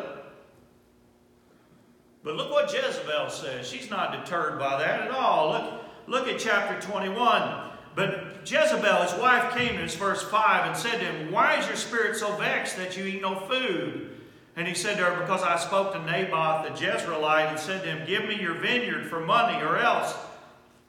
But 2.24 2.36
look 2.36 2.52
what 2.52 2.72
Jezebel 2.72 3.30
says. 3.30 3.68
She's 3.68 3.90
not 3.90 4.24
deterred 4.24 4.60
by 4.60 4.80
that 4.80 5.02
at 5.02 5.12
all. 5.12 5.50
Look, 5.50 5.84
look 6.08 6.28
at 6.28 6.40
chapter 6.40 6.80
21. 6.88 7.72
But 7.96 8.21
Jezebel, 8.46 9.04
his 9.04 9.20
wife, 9.20 9.54
came 9.56 9.80
in 9.80 9.88
verse 9.88 10.24
5 10.24 10.68
and 10.68 10.78
said 10.78 11.00
to 11.00 11.06
him, 11.06 11.32
Why 11.32 11.60
is 11.60 11.68
your 11.68 11.76
spirit 11.76 12.16
so 12.16 12.36
vexed 12.36 12.78
that 12.78 12.98
you 12.98 13.06
eat 13.06 13.22
no 13.22 13.36
food? 13.36 14.10
And 14.56 14.68
he 14.68 14.74
said 14.74 14.98
to 14.98 15.04
her, 15.04 15.22
Because 15.22 15.44
I 15.44 15.58
spoke 15.58 15.94
to 15.94 16.00
Naboth 16.00 16.68
the 16.68 16.86
Jezreelite 16.86 17.50
and 17.50 17.60
said 17.60 17.84
to 17.84 17.90
him, 17.90 18.08
Give 18.08 18.26
me 18.26 18.40
your 18.40 18.56
vineyard 18.56 19.08
for 19.08 19.20
money, 19.20 19.62
or 19.64 19.78
else 19.78 20.16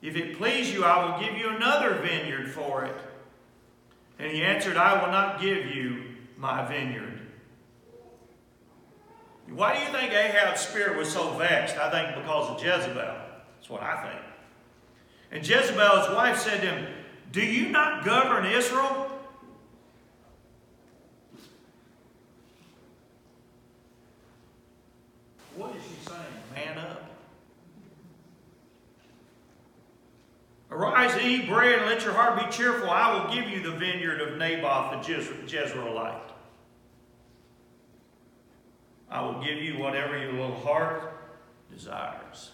if 0.02 0.16
it 0.16 0.36
please 0.36 0.72
you, 0.72 0.84
I 0.84 1.04
will 1.04 1.24
give 1.24 1.38
you 1.38 1.48
another 1.48 1.94
vineyard 1.94 2.50
for 2.50 2.84
it. 2.84 2.96
And 4.18 4.32
he 4.32 4.42
answered, 4.42 4.76
I 4.76 5.02
will 5.02 5.12
not 5.12 5.40
give 5.40 5.66
you 5.66 6.04
my 6.36 6.66
vineyard. 6.66 7.20
Why 9.48 9.74
do 9.74 9.80
you 9.80 9.92
think 9.92 10.12
Ahab's 10.12 10.60
spirit 10.60 10.96
was 10.96 11.12
so 11.12 11.30
vexed? 11.34 11.76
I 11.76 11.90
think 11.90 12.16
because 12.16 12.50
of 12.50 12.64
Jezebel. 12.64 13.14
That's 13.56 13.70
what 13.70 13.82
I 13.82 14.02
think. 14.02 14.24
And 15.30 15.46
Jezebel, 15.46 16.00
his 16.00 16.08
wife, 16.10 16.38
said 16.38 16.60
to 16.62 16.66
him, 16.66 16.86
Do 17.32 17.40
you 17.40 17.70
not 17.70 18.04
govern 18.04 18.44
Israel? 18.44 19.10
What 25.56 25.74
is 25.74 25.82
she 25.82 26.08
saying? 26.08 26.20
Man 26.54 26.78
up. 26.78 27.10
Arise 30.70 31.22
eat 31.22 31.48
bread 31.48 31.78
and 31.78 31.86
let 31.86 32.04
your 32.04 32.12
heart 32.12 32.38
be 32.38 32.54
cheerful. 32.54 32.90
I 32.90 33.14
will 33.14 33.34
give 33.34 33.48
you 33.48 33.62
the 33.62 33.76
vineyard 33.76 34.20
of 34.20 34.36
Naboth 34.38 35.06
the 35.06 35.14
Jezreelite. 35.14 36.32
I 39.10 39.22
will 39.22 39.42
give 39.42 39.58
you 39.58 39.78
whatever 39.78 40.18
your 40.18 40.32
little 40.32 40.56
heart 40.60 41.14
desires. 41.70 42.50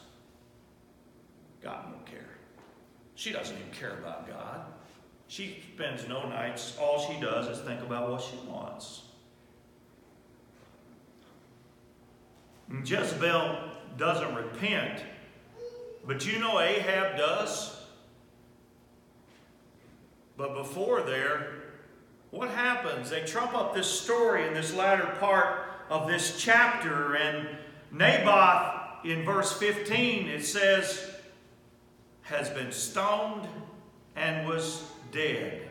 God 1.62 1.85
won't 1.93 2.07
care. 2.07 2.28
She 3.19 3.33
doesn't 3.33 3.57
even 3.57 3.73
care 3.73 3.99
about 3.99 4.29
God. 4.29 4.61
She 5.27 5.61
spends 5.75 6.07
no 6.07 6.29
nights. 6.29 6.77
All 6.81 7.01
she 7.01 7.21
does 7.21 7.49
is 7.49 7.59
think 7.65 7.81
about 7.81 8.09
what 8.09 8.23
she 8.23 8.37
wants. 8.49 9.03
And 12.71 12.89
Jezebel 12.89 13.59
doesn't 13.97 14.37
repent, 14.37 15.03
but 16.07 16.25
you 16.25 16.39
know 16.39 16.61
Ahab 16.61 17.19
does. 17.19 17.83
But 20.37 20.55
before 20.55 21.03
there, 21.03 21.55
what 22.31 22.51
happens? 22.51 23.11
They 23.11 23.25
trump 23.25 23.53
up 23.53 23.75
this 23.75 23.89
story 23.89 24.47
in 24.47 24.55
this 24.55 24.73
latter 24.73 25.13
part 25.19 25.59
of 25.91 26.07
this 26.07 26.41
chapter, 26.41 27.17
and 27.17 27.49
Naboth, 27.91 29.05
in 29.05 29.25
verse 29.25 29.53
15, 29.55 30.29
it 30.29 30.45
says, 30.45 31.08
has 32.29 32.51
been 32.51 32.73
stoned 32.73 33.49
and 34.17 34.47
was 34.47 34.85
dead. 35.12 35.62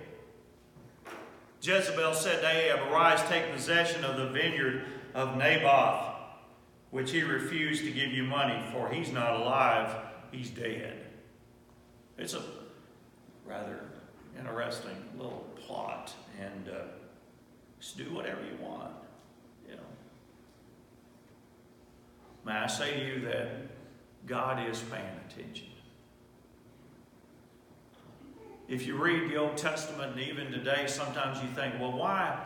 Jezebel 1.61 2.13
said 2.13 2.41
to 2.41 2.47
Ahab, 2.47 2.91
Arise, 2.91 3.21
take 3.29 3.51
possession 3.53 4.03
of 4.03 4.17
the 4.17 4.29
vineyard 4.29 4.85
of 5.13 5.37
Naboth, 5.37 6.15
which 6.91 7.11
he 7.11 7.21
refused 7.21 7.83
to 7.83 7.91
give 7.91 8.11
you 8.11 8.23
money, 8.23 8.63
for 8.71 8.89
he's 8.89 9.11
not 9.11 9.33
alive, 9.33 9.95
he's 10.31 10.49
dead. 10.49 11.05
It's 12.17 12.33
a 12.33 12.41
rather 13.45 13.81
interesting 14.37 14.95
little 15.17 15.45
plot, 15.55 16.13
and 16.39 16.69
uh, 16.69 16.81
just 17.79 17.97
do 17.97 18.05
whatever 18.13 18.41
you 18.41 18.63
want. 18.63 18.91
You 19.67 19.75
know. 19.75 19.81
May 22.45 22.53
I 22.53 22.67
say 22.67 22.99
to 22.99 23.05
you 23.05 23.21
that 23.27 23.47
God 24.25 24.67
is 24.67 24.79
paying 24.81 25.05
attention. 25.29 25.67
If 28.67 28.85
you 28.85 28.97
read 28.97 29.29
the 29.29 29.37
Old 29.37 29.55
Testament 29.55 30.13
and 30.13 30.21
even 30.21 30.51
today, 30.51 30.85
sometimes 30.87 31.41
you 31.41 31.47
think, 31.55 31.79
well, 31.79 31.93
why 31.93 32.37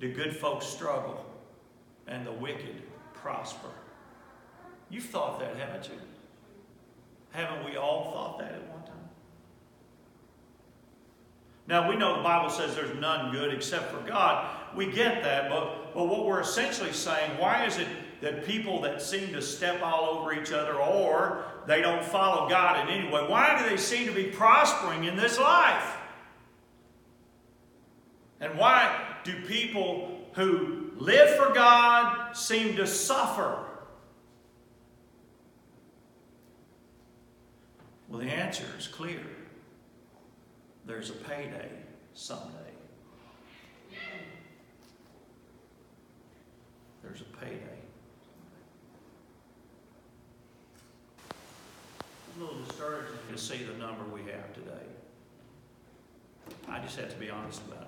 do 0.00 0.10
good 0.12 0.34
folks 0.34 0.66
struggle 0.66 1.24
and 2.06 2.26
the 2.26 2.32
wicked 2.32 2.82
prosper? 3.12 3.68
You've 4.88 5.04
thought 5.04 5.38
that, 5.40 5.56
haven't 5.56 5.88
you? 5.88 6.00
Haven't 7.32 7.70
we 7.70 7.76
all 7.76 8.10
thought 8.10 8.38
that 8.38 8.52
at 8.52 8.68
one 8.70 8.84
time? 8.84 8.94
Now, 11.68 11.90
we 11.90 11.96
know 11.96 12.16
the 12.16 12.22
Bible 12.22 12.48
says 12.48 12.74
there's 12.74 12.98
none 12.98 13.32
good 13.32 13.52
except 13.52 13.92
for 13.92 14.00
God. 14.08 14.48
We 14.74 14.90
get 14.90 15.22
that, 15.24 15.50
but, 15.50 15.92
but 15.94 16.04
what 16.04 16.24
we're 16.24 16.40
essentially 16.40 16.92
saying, 16.92 17.32
why 17.38 17.66
is 17.66 17.76
it 17.76 17.88
that 18.22 18.46
people 18.46 18.80
that 18.82 19.02
seem 19.02 19.32
to 19.32 19.42
step 19.42 19.82
all 19.82 20.04
over 20.04 20.32
each 20.32 20.52
other 20.52 20.74
or 20.74 21.44
they 21.66 21.82
don't 21.82 22.04
follow 22.04 22.48
God 22.48 22.88
in 22.88 22.94
any 22.94 23.08
way, 23.10 23.22
why 23.28 23.58
do 23.58 23.68
they 23.68 23.76
seem 23.76 24.06
to 24.06 24.12
be 24.12 24.24
prospering 24.24 25.04
in 25.04 25.16
this 25.16 25.38
life? 25.38 25.96
And 28.40 28.56
why 28.58 29.16
do 29.24 29.40
people 29.46 30.20
who 30.34 30.90
live 30.96 31.36
for 31.36 31.52
God 31.52 32.36
seem 32.36 32.76
to 32.76 32.86
suffer? 32.86 33.64
Well, 38.08 38.20
the 38.20 38.30
answer 38.30 38.66
is 38.78 38.86
clear. 38.86 39.20
There's 40.84 41.10
a 41.10 41.14
payday 41.14 41.70
someday. 42.14 42.52
There's 47.02 47.20
a 47.20 47.44
payday. 47.44 47.85
A 52.36 52.40
little 52.42 52.58
discouraging 52.64 53.16
to 53.32 53.38
see 53.38 53.58
the 53.58 53.72
number 53.78 54.04
we 54.12 54.20
have 54.30 54.52
today. 54.52 54.86
I 56.68 56.80
just 56.80 56.98
have 56.98 57.08
to 57.10 57.16
be 57.16 57.30
honest 57.30 57.62
about 57.66 57.82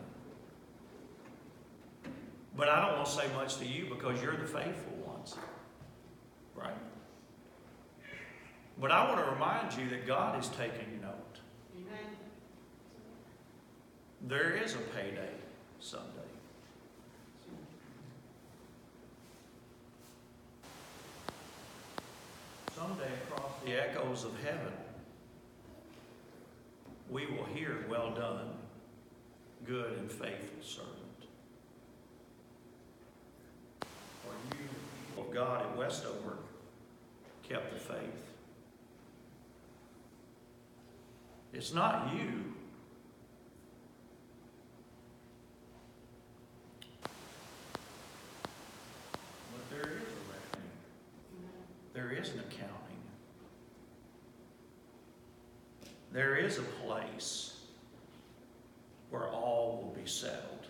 it. 2.04 2.10
But 2.56 2.68
I 2.68 2.84
don't 2.84 2.96
want 2.96 3.06
to 3.06 3.12
say 3.12 3.26
much 3.34 3.56
to 3.58 3.66
you 3.66 3.86
because 3.88 4.22
you're 4.22 4.36
the 4.36 4.46
faithful 4.46 4.96
ones. 5.06 5.36
Right? 6.54 6.74
But 8.80 8.90
I 8.90 9.08
want 9.08 9.24
to 9.24 9.30
remind 9.30 9.76
you 9.76 9.88
that 9.90 10.06
God 10.06 10.40
is 10.40 10.48
taking 10.48 11.00
note. 11.02 11.38
Amen. 11.76 12.16
There 14.26 14.56
is 14.56 14.74
a 14.74 14.78
payday 14.78 15.30
someday. 15.80 16.27
Someday 22.78 23.10
across 23.24 23.50
the 23.64 23.72
echoes 23.72 24.24
of 24.24 24.40
heaven, 24.44 24.72
we 27.10 27.26
will 27.26 27.44
hear, 27.46 27.84
Well 27.88 28.12
done, 28.14 28.50
good 29.66 29.98
and 29.98 30.08
faithful 30.08 30.62
servant. 30.62 30.94
For 34.22 34.56
you, 34.56 34.68
people 35.08 35.28
of 35.28 35.34
God 35.34 35.62
at 35.62 35.76
Westover, 35.76 36.36
kept 37.48 37.72
the 37.72 37.80
faith. 37.80 38.28
It's 41.52 41.74
not 41.74 42.14
you. 42.14 42.54
But 49.50 49.68
there 49.68 49.80
is 49.80 49.88
a 49.88 50.22
reckoning. 50.30 50.70
There 51.92 52.12
is 52.28 52.34
an 52.34 52.40
accounting. 52.40 52.74
There 56.12 56.36
is 56.36 56.58
a 56.58 56.62
place 56.62 57.60
where 59.10 59.28
all 59.28 59.82
will 59.82 60.02
be 60.02 60.08
settled. 60.08 60.66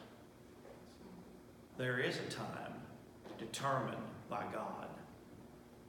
There 1.77 1.99
is 1.99 2.17
a 2.17 2.31
time 2.31 2.75
determined 3.39 3.97
by 4.29 4.45
God 4.53 4.89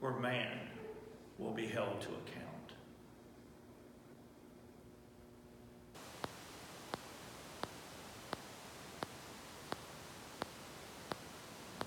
where 0.00 0.12
man 0.12 0.58
will 1.38 1.52
be 1.52 1.66
held 1.66 2.00
to 2.00 2.08
account. 2.08 2.46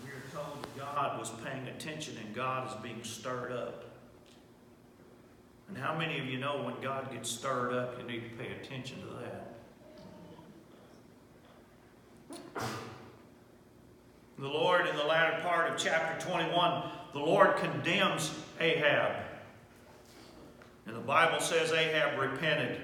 We 0.03 0.09
are 0.09 0.43
told 0.43 0.63
that 0.63 0.77
God 0.77 1.19
was 1.19 1.31
paying 1.43 1.67
attention 1.67 2.17
God 2.33 2.69
is 2.69 2.75
being 2.81 3.03
stirred 3.03 3.51
up. 3.51 3.85
And 5.69 5.77
how 5.77 5.97
many 5.97 6.19
of 6.19 6.25
you 6.25 6.39
know 6.39 6.63
when 6.63 6.79
God 6.81 7.11
gets 7.11 7.29
stirred 7.29 7.73
up, 7.73 7.97
you 7.99 8.05
need 8.05 8.23
to 8.29 8.35
pay 8.43 8.51
attention 8.53 8.97
to 9.01 9.07
that? 9.07 9.43
The 14.39 14.47
Lord, 14.47 14.87
in 14.87 14.95
the 14.95 15.03
latter 15.03 15.41
part 15.41 15.71
of 15.71 15.77
chapter 15.77 16.29
21, 16.29 16.89
the 17.13 17.19
Lord 17.19 17.55
condemns 17.57 18.31
Ahab. 18.59 19.15
And 20.85 20.95
the 20.95 21.01
Bible 21.01 21.39
says 21.39 21.71
Ahab 21.71 22.19
repented. 22.19 22.81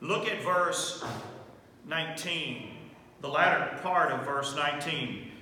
Look 0.00 0.28
at 0.28 0.42
verse 0.42 1.04
19, 1.88 2.76
the 3.22 3.28
latter 3.28 3.78
part 3.82 4.12
of 4.12 4.24
verse 4.24 4.54
19. 4.54 5.32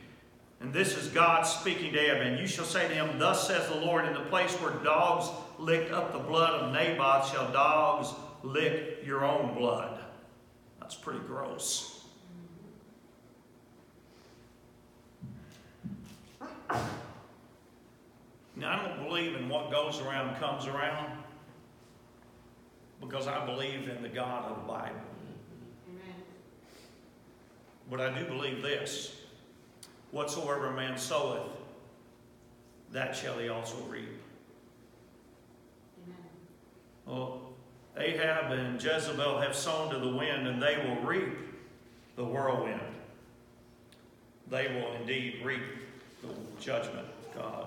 And 0.61 0.73
this 0.73 0.97
is 0.97 1.09
God 1.09 1.43
speaking 1.43 1.93
to. 1.93 2.21
And 2.21 2.39
you 2.39 2.47
shall 2.47 2.65
say 2.65 2.89
to 2.89 2.95
him, 2.95 3.19
Thus 3.19 3.47
says 3.47 3.69
the 3.69 3.77
Lord, 3.77 4.07
in 4.07 4.15
the 4.15 4.21
place 4.21 4.53
where 4.55 4.73
dogs 4.85 5.29
licked 5.59 5.93
up 5.93 6.13
the 6.13 6.19
blood 6.19 6.53
of 6.55 6.73
Naboth, 6.73 7.31
shall 7.31 7.51
dogs 7.53 8.09
lick 8.43 9.01
your 9.05 9.25
own 9.25 9.55
blood. 9.55 10.01
That's 10.81 10.95
pretty 10.95 11.21
gross. 11.21 12.05
Now, 18.57 18.81
I 18.81 18.87
don't 18.87 19.09
believe 19.09 19.35
in 19.35 19.49
what 19.49 19.71
goes 19.71 20.01
around 20.01 20.37
comes 20.39 20.67
around 20.67 21.11
because 23.01 23.27
I 23.27 23.45
believe 23.45 23.89
in 23.89 24.03
the 24.03 24.09
God 24.09 24.51
of 24.51 24.57
the 24.59 24.73
Bible. 24.73 24.95
Amen. 25.89 26.15
But 27.91 28.01
I 28.01 28.17
do 28.17 28.25
believe 28.27 28.63
this 28.63 29.24
Whatsoever 30.15 30.69
a 30.69 30.73
man 30.73 30.97
soweth, 30.97 31.43
that 32.93 33.17
shall 33.17 33.37
he 33.37 33.49
also 33.49 33.75
reap. 33.89 34.09
Amen. 36.05 36.17
Well, 37.05 37.41
Ahab 37.97 38.53
and 38.53 38.81
Jezebel 38.81 39.41
have 39.41 39.57
sown 39.57 39.93
to 39.93 39.99
the 39.99 40.17
wind, 40.17 40.47
and 40.47 40.63
they 40.63 40.77
will 40.77 41.05
reap 41.05 41.37
the 42.15 42.25
whirlwind. 42.25 42.81
They 44.49 44.69
will 44.69 44.93
indeed 45.01 45.41
reap 45.43 45.65
the 46.23 46.29
judgment 46.61 47.09
of 47.09 47.35
God. 47.37 47.67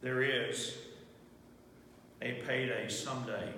There 0.00 0.22
is 0.22 0.78
a 2.22 2.40
payday 2.46 2.88
someday. 2.88 3.52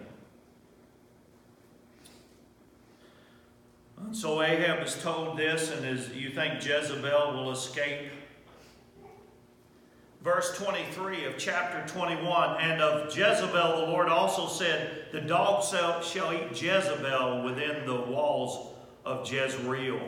So 4.10 4.42
Ahab 4.42 4.84
is 4.84 5.00
told 5.02 5.38
this, 5.38 5.70
and 5.70 5.86
is 5.86 6.10
you 6.14 6.30
think 6.30 6.64
Jezebel 6.64 7.32
will 7.34 7.52
escape? 7.52 8.10
Verse 10.22 10.56
23 10.58 11.24
of 11.24 11.38
chapter 11.38 11.82
21, 11.92 12.60
and 12.60 12.80
of 12.80 13.16
Jezebel 13.16 13.86
the 13.86 13.90
Lord 13.90 14.08
also 14.08 14.46
said, 14.46 15.06
The 15.12 15.20
dog 15.20 15.64
shall 15.64 16.32
eat 16.32 16.62
Jezebel 16.62 17.42
within 17.42 17.86
the 17.86 18.00
walls 18.02 18.74
of 19.04 19.30
Jezreel. 19.30 20.00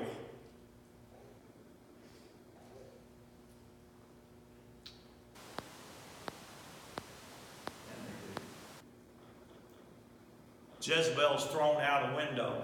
Jezebel's 10.80 11.46
thrown 11.46 11.80
out 11.80 12.12
a 12.12 12.16
window. 12.16 12.62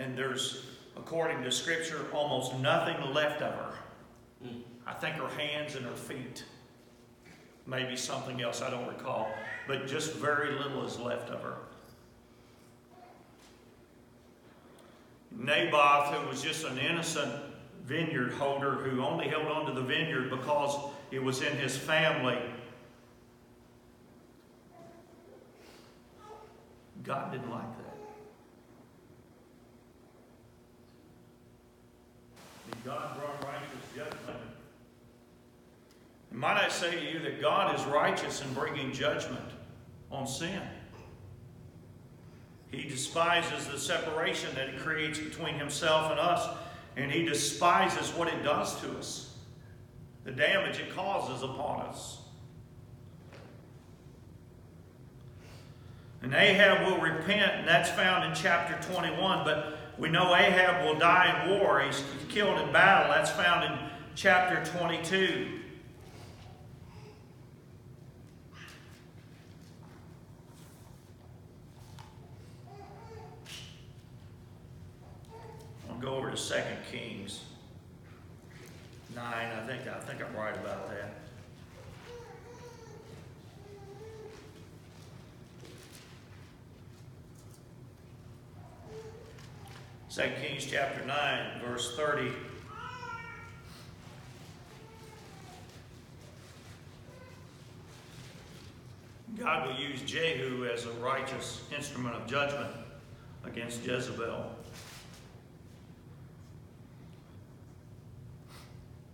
And 0.00 0.16
there's, 0.16 0.64
according 0.96 1.42
to 1.42 1.52
Scripture, 1.52 2.06
almost 2.14 2.58
nothing 2.58 2.96
left 3.12 3.42
of 3.42 3.52
her. 3.52 3.74
I 4.86 4.94
think 4.94 5.16
her 5.16 5.28
hands 5.28 5.74
and 5.74 5.84
her 5.84 5.94
feet. 5.94 6.42
Maybe 7.66 7.96
something 7.96 8.40
else, 8.40 8.62
I 8.62 8.70
don't 8.70 8.88
recall. 8.88 9.28
But 9.68 9.86
just 9.86 10.14
very 10.14 10.58
little 10.58 10.86
is 10.86 10.98
left 10.98 11.28
of 11.28 11.42
her. 11.42 11.56
Naboth, 15.30 16.14
who 16.14 16.28
was 16.28 16.42
just 16.42 16.64
an 16.64 16.78
innocent 16.78 17.32
vineyard 17.84 18.32
holder 18.32 18.76
who 18.76 19.02
only 19.02 19.28
held 19.28 19.48
on 19.48 19.66
to 19.66 19.72
the 19.72 19.82
vineyard 19.82 20.30
because 20.30 20.76
it 21.10 21.22
was 21.22 21.42
in 21.42 21.54
his 21.58 21.76
family, 21.76 22.38
God 27.02 27.32
didn't 27.32 27.50
like 27.50 27.76
that. 27.78 27.89
God 32.84 33.16
brought 33.16 33.44
righteous 33.44 33.84
judgment. 33.94 34.40
And 36.30 36.38
might 36.38 36.56
I 36.56 36.68
say 36.68 36.92
to 36.92 37.12
you 37.12 37.18
that 37.20 37.40
God 37.40 37.78
is 37.78 37.84
righteous 37.86 38.42
in 38.42 38.52
bringing 38.54 38.92
judgment 38.92 39.44
on 40.10 40.26
sin? 40.26 40.60
He 42.70 42.88
despises 42.88 43.66
the 43.66 43.78
separation 43.78 44.54
that 44.54 44.68
it 44.68 44.78
creates 44.78 45.18
between 45.18 45.54
himself 45.54 46.10
and 46.10 46.20
us, 46.20 46.56
and 46.96 47.10
he 47.10 47.24
despises 47.24 48.10
what 48.10 48.28
it 48.28 48.42
does 48.44 48.80
to 48.80 48.90
us, 48.96 49.36
the 50.24 50.30
damage 50.30 50.78
it 50.78 50.94
causes 50.94 51.42
upon 51.42 51.80
us. 51.82 52.18
And 56.22 56.34
Ahab 56.34 56.86
will 56.86 57.00
repent, 57.00 57.52
and 57.56 57.66
that's 57.66 57.90
found 57.90 58.24
in 58.24 58.34
chapter 58.34 58.78
21. 58.92 59.44
But 59.44 59.78
we 59.98 60.08
know 60.08 60.34
Ahab 60.34 60.84
will 60.84 60.98
die 60.98 61.44
in 61.44 61.58
war. 61.58 61.80
He's 61.80 62.02
killed 62.28 62.58
in 62.58 62.72
battle. 62.72 63.12
That's 63.12 63.30
found 63.30 63.64
in 63.64 63.78
chapter 64.14 64.64
22. 64.78 65.60
I'll 75.88 75.98
go 75.98 76.14
over 76.14 76.30
to 76.30 76.36
2 76.36 76.54
Kings 76.90 77.44
9. 79.14 79.24
I 79.24 79.66
think, 79.66 79.86
I 79.86 80.00
think 80.00 80.22
I'm 80.24 80.34
right 80.34 80.56
about 80.56 80.88
that. 80.88 81.19
2 90.12 90.22
Kings 90.42 90.66
chapter 90.66 91.06
9, 91.06 91.60
verse 91.64 91.94
30. 91.94 92.32
God 99.38 99.68
will 99.68 99.76
use 99.76 100.02
Jehu 100.02 100.66
as 100.66 100.84
a 100.86 100.90
righteous 100.94 101.62
instrument 101.72 102.16
of 102.16 102.26
judgment 102.26 102.72
against 103.44 103.84
Jezebel. 103.84 104.50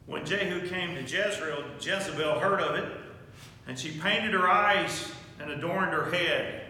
When 0.06 0.24
Jehu 0.24 0.66
came 0.66 0.94
to 0.94 1.02
Jezreel, 1.02 1.62
Jezebel 1.78 2.38
heard 2.38 2.60
of 2.60 2.74
it, 2.74 2.90
and 3.68 3.78
she 3.78 3.90
painted 3.90 4.32
her 4.32 4.48
eyes 4.48 5.12
and 5.38 5.50
adorned 5.50 5.92
her 5.92 6.10
head. 6.10 6.65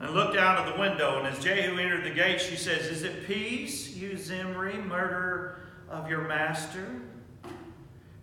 And 0.00 0.14
looked 0.14 0.36
out 0.36 0.66
of 0.66 0.74
the 0.74 0.80
window. 0.80 1.18
And 1.18 1.26
as 1.26 1.42
Jehu 1.42 1.78
entered 1.78 2.04
the 2.04 2.10
gate, 2.10 2.40
she 2.40 2.56
says, 2.56 2.86
Is 2.86 3.02
it 3.02 3.26
peace, 3.26 3.94
you 3.94 4.16
Zimri, 4.16 4.78
murderer 4.78 5.60
of 5.88 6.08
your 6.08 6.22
master? 6.22 7.02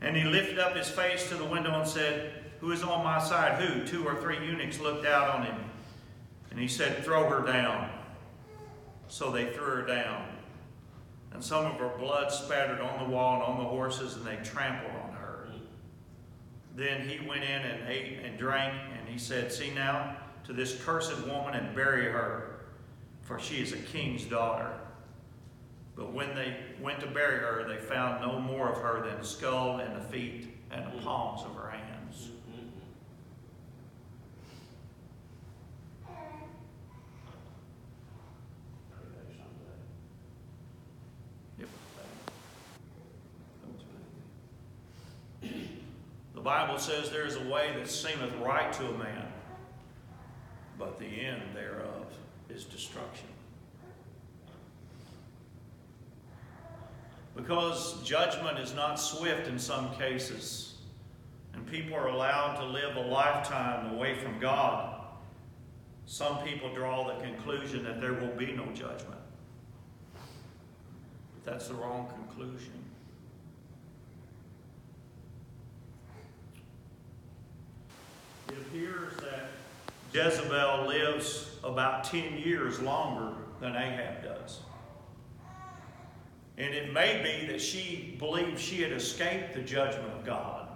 And 0.02 0.16
he 0.16 0.24
lifted 0.24 0.60
up 0.60 0.76
his 0.76 0.90
face 0.90 1.30
to 1.30 1.36
the 1.36 1.46
window 1.46 1.80
and 1.80 1.88
said, 1.88 2.34
Who 2.60 2.72
is 2.72 2.84
on 2.84 3.04
my 3.04 3.20
side? 3.20 3.62
Who? 3.62 3.86
Two 3.86 4.06
or 4.06 4.16
three 4.16 4.44
eunuchs 4.46 4.80
looked 4.80 5.06
out 5.06 5.36
on 5.36 5.46
him. 5.46 5.56
And 6.52 6.60
he 6.60 6.68
said, 6.68 7.04
Throw 7.04 7.30
her 7.30 7.46
down. 7.46 7.90
So 9.08 9.32
they 9.32 9.46
threw 9.46 9.66
her 9.66 9.86
down. 9.86 10.28
And 11.34 11.44
some 11.44 11.66
of 11.66 11.74
her 11.74 11.92
blood 12.00 12.32
spattered 12.32 12.82
on 12.82 13.06
the 13.06 13.10
wall 13.13 13.36
and 13.36 13.44
on 13.44 13.60
the 13.60 13.70
horses, 13.70 14.16
and 14.16 14.26
they 14.26 14.38
trampled 14.44 14.92
on 15.04 15.13
her. 15.13 15.50
Then 16.76 17.08
he 17.08 17.26
went 17.28 17.44
in 17.44 17.62
and 17.62 17.88
ate 17.88 18.20
and 18.24 18.38
drank, 18.38 18.74
and 18.98 19.08
he 19.08 19.18
said, 19.20 19.52
See 19.52 19.72
now, 19.72 20.16
to 20.48 20.54
this 20.54 20.82
cursed 20.84 21.28
woman 21.28 21.56
and 21.56 21.76
bury 21.76 22.06
her, 22.06 22.62
for 23.22 23.38
she 23.38 23.62
is 23.62 23.74
a 23.74 23.78
king's 23.78 24.24
daughter. 24.24 24.72
But 25.94 26.14
when 26.14 26.34
they 26.36 26.56
went 26.82 27.02
to 27.02 27.08
bury 27.08 27.40
her, 27.40 27.66
they 27.68 27.78
found 27.78 28.22
no 28.22 28.40
more 28.40 28.72
of 28.72 28.78
her 28.78 29.06
than 29.06 29.20
the 29.20 29.26
skull 29.26 29.80
and 29.80 29.94
the 29.94 30.00
feet 30.00 30.48
and 30.72 30.86
the 30.86 30.92
mm-hmm. 30.92 31.04
palms 31.04 31.42
of 31.44 31.54
her 31.56 31.70
hands. 31.70 32.30
The 46.34 46.42
Bible 46.42 46.78
says 46.78 47.10
there 47.10 47.26
is 47.26 47.36
a 47.36 47.44
way 47.50 47.74
that 47.76 47.90
seemeth 47.90 48.34
right 48.36 48.72
to 48.72 48.86
a 48.86 48.98
man, 48.98 49.27
but 50.78 51.00
the 51.00 51.06
end 51.06 51.42
thereof 51.54 52.06
is 52.50 52.66
destruction. 52.66 53.28
Because 57.36 58.02
judgment 58.04 58.58
is 58.58 58.74
not 58.74 58.96
swift 59.00 59.48
in 59.48 59.60
some 59.60 59.94
cases, 59.96 60.76
and 61.54 61.66
people 61.68 61.96
are 61.96 62.08
allowed 62.08 62.56
to 62.60 62.66
live 62.66 62.96
a 62.96 63.02
lifetime 63.02 63.94
away 63.94 64.16
from 64.16 64.40
God, 64.40 64.96
some 66.08 66.40
people 66.40 66.74
draw 66.74 67.08
the 67.08 67.24
conclusion 67.24 67.84
that 67.84 68.02
there 68.02 68.13
will 68.13 68.36
be 68.36 68.54
no 68.54 68.66
judgment. 68.68 69.20
But 70.13 71.52
that's 71.52 71.68
the 71.68 71.76
wrong 71.76 72.08
conclusion. 72.08 72.72
It 78.50 78.58
appears 78.58 79.13
that 79.18 79.50
Jezebel 80.13 80.88
lives 80.88 81.52
about 81.63 82.04
10 82.06 82.38
years 82.38 82.80
longer 82.80 83.34
than 83.60 83.76
Ahab 83.76 84.24
does. 84.24 84.60
And 86.58 86.74
it 86.74 86.91
may 86.91 87.22
be 87.22 87.52
that 87.52 87.62
she 87.62 88.15
believed 88.17 88.60
she 88.60 88.82
had 88.82 88.91
escaped 88.91 89.54
the 89.54 89.62
judgment 89.62 90.12
of 90.13 90.26
God. 90.26 90.70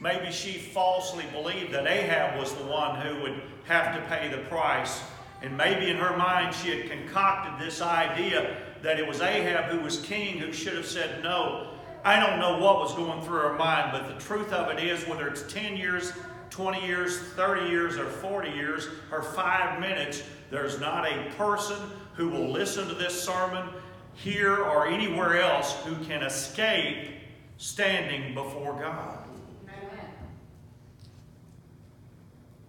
Maybe 0.00 0.32
she 0.32 0.52
falsely 0.52 1.24
believed 1.30 1.72
that 1.72 1.86
Ahab 1.86 2.38
was 2.38 2.54
the 2.54 2.64
one 2.64 3.00
who 3.00 3.22
would 3.22 3.42
have 3.64 3.94
to 3.94 4.02
pay 4.08 4.28
the 4.28 4.42
price. 4.48 5.02
And 5.42 5.56
maybe 5.56 5.90
in 5.90 5.96
her 5.96 6.16
mind 6.16 6.54
she 6.54 6.70
had 6.70 6.90
concocted 6.90 7.64
this 7.64 7.82
idea 7.82 8.56
that 8.82 8.98
it 8.98 9.06
was 9.06 9.20
Ahab 9.20 9.70
who 9.70 9.80
was 9.80 10.00
king 10.00 10.38
who 10.38 10.52
should 10.52 10.74
have 10.74 10.86
said 10.86 11.22
no. 11.22 11.74
I 12.02 12.18
don't 12.18 12.38
know 12.38 12.58
what 12.58 12.78
was 12.78 12.94
going 12.94 13.22
through 13.22 13.40
her 13.40 13.54
mind, 13.54 13.92
but 13.92 14.08
the 14.08 14.18
truth 14.24 14.54
of 14.54 14.70
it 14.70 14.82
is, 14.82 15.06
whether 15.06 15.28
it's 15.28 15.42
10 15.52 15.76
years 15.76 16.12
20 16.50 16.84
years, 16.84 17.18
30 17.18 17.68
years, 17.68 17.96
or 17.96 18.06
40 18.06 18.50
years, 18.50 18.88
or 19.12 19.22
five 19.22 19.80
minutes, 19.80 20.22
there's 20.50 20.80
not 20.80 21.10
a 21.10 21.30
person 21.36 21.78
who 22.14 22.28
will 22.28 22.50
listen 22.50 22.88
to 22.88 22.94
this 22.94 23.22
sermon 23.22 23.68
here 24.14 24.56
or 24.56 24.86
anywhere 24.86 25.40
else 25.40 25.74
who 25.84 25.96
can 26.04 26.22
escape 26.22 27.10
standing 27.56 28.34
before 28.34 28.74
God. 28.74 29.18
Amen. 29.64 30.06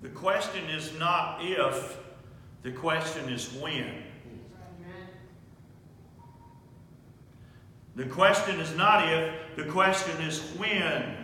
The 0.01 0.09
question 0.09 0.69
is 0.69 0.97
not 0.97 1.39
if, 1.41 1.97
the 2.63 2.71
question 2.71 3.29
is 3.29 3.51
when. 3.53 4.03
The 7.95 8.05
question 8.05 8.59
is 8.61 8.73
not 8.75 9.07
if, 9.11 9.33
the 9.57 9.65
question 9.65 10.21
is 10.21 10.39
when. 10.57 11.17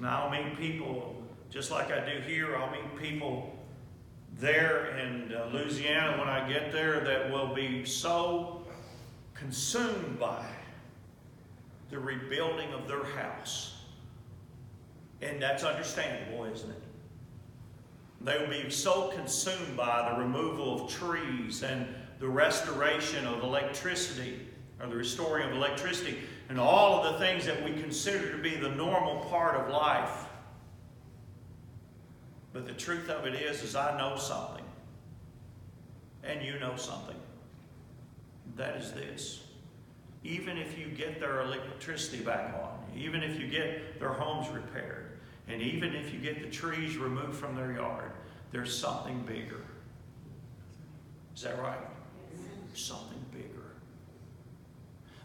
Now 0.00 0.24
I'll 0.24 0.30
meet 0.30 0.58
people 0.58 1.22
just 1.60 1.70
like 1.70 1.92
I 1.92 2.00
do 2.10 2.22
here. 2.22 2.56
I'll 2.56 2.70
meet 2.70 2.96
people 2.96 3.54
there 4.38 4.96
in 4.96 5.30
uh, 5.30 5.50
Louisiana 5.52 6.16
when 6.16 6.26
I 6.26 6.48
get 6.48 6.72
there 6.72 7.00
that 7.00 7.30
will 7.30 7.54
be 7.54 7.84
so 7.84 8.62
consumed 9.34 10.18
by 10.18 10.42
the 11.90 11.98
rebuilding 11.98 12.72
of 12.72 12.88
their 12.88 13.04
house. 13.04 13.82
And 15.20 15.42
that's 15.42 15.62
understandable, 15.62 16.46
isn't 16.46 16.70
it? 16.70 16.82
They 18.22 18.38
will 18.38 18.48
be 18.48 18.70
so 18.70 19.08
consumed 19.08 19.76
by 19.76 20.10
the 20.10 20.18
removal 20.18 20.86
of 20.86 20.90
trees 20.90 21.62
and 21.62 21.86
the 22.20 22.28
restoration 22.28 23.26
of 23.26 23.42
electricity 23.42 24.46
or 24.80 24.86
the 24.86 24.96
restoring 24.96 25.50
of 25.50 25.54
electricity 25.54 26.20
and 26.48 26.58
all 26.58 27.04
of 27.04 27.12
the 27.12 27.18
things 27.18 27.44
that 27.44 27.62
we 27.62 27.74
consider 27.74 28.32
to 28.32 28.38
be 28.38 28.56
the 28.56 28.70
normal 28.70 29.26
part 29.26 29.56
of 29.56 29.68
life. 29.68 30.24
But 32.52 32.66
the 32.66 32.72
truth 32.72 33.08
of 33.08 33.26
it 33.26 33.34
is, 33.34 33.62
is 33.62 33.76
I 33.76 33.96
know 33.96 34.16
something. 34.16 34.64
And 36.24 36.42
you 36.42 36.58
know 36.58 36.76
something. 36.76 37.16
That 38.56 38.76
is 38.76 38.92
this. 38.92 39.44
Even 40.24 40.58
if 40.58 40.78
you 40.78 40.86
get 40.86 41.20
their 41.20 41.42
electricity 41.42 42.22
back 42.22 42.54
on, 42.54 42.78
even 42.96 43.22
if 43.22 43.40
you 43.40 43.46
get 43.46 43.98
their 43.98 44.12
homes 44.12 44.48
repaired, 44.48 45.18
and 45.48 45.62
even 45.62 45.94
if 45.94 46.12
you 46.12 46.20
get 46.20 46.42
the 46.42 46.50
trees 46.50 46.96
removed 46.96 47.36
from 47.36 47.56
their 47.56 47.72
yard, 47.72 48.12
there's 48.52 48.76
something 48.76 49.22
bigger. 49.22 49.64
Is 51.34 51.42
that 51.42 51.58
right? 51.58 51.78
Something 52.74 53.24
bigger. 53.32 53.46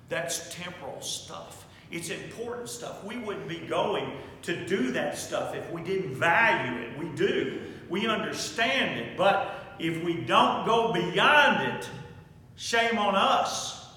that's 0.07 0.53
temporal 0.53 1.01
stuff. 1.01 1.65
It's 1.91 2.09
important 2.09 2.69
stuff. 2.69 3.03
We 3.03 3.17
wouldn't 3.17 3.47
be 3.47 3.59
going 3.59 4.17
to 4.43 4.65
do 4.65 4.91
that 4.91 5.17
stuff 5.17 5.55
if 5.55 5.71
we 5.71 5.81
didn't 5.81 6.15
value 6.15 6.81
it. 6.81 6.97
We 6.97 7.09
do. 7.09 7.61
We 7.89 8.07
understand 8.07 8.99
it. 8.99 9.17
But 9.17 9.75
if 9.79 10.03
we 10.03 10.21
don't 10.21 10.65
go 10.65 10.91
beyond 10.91 11.73
it, 11.73 11.89
shame 12.55 12.97
on 12.97 13.15
us. 13.15 13.87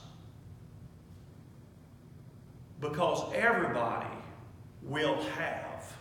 Because 2.80 3.32
everybody 3.34 4.06
will 4.82 5.20
have 5.36 5.92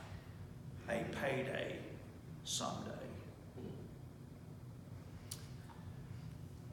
a 0.89 1.03
payday 1.21 1.77
someday. 2.43 2.91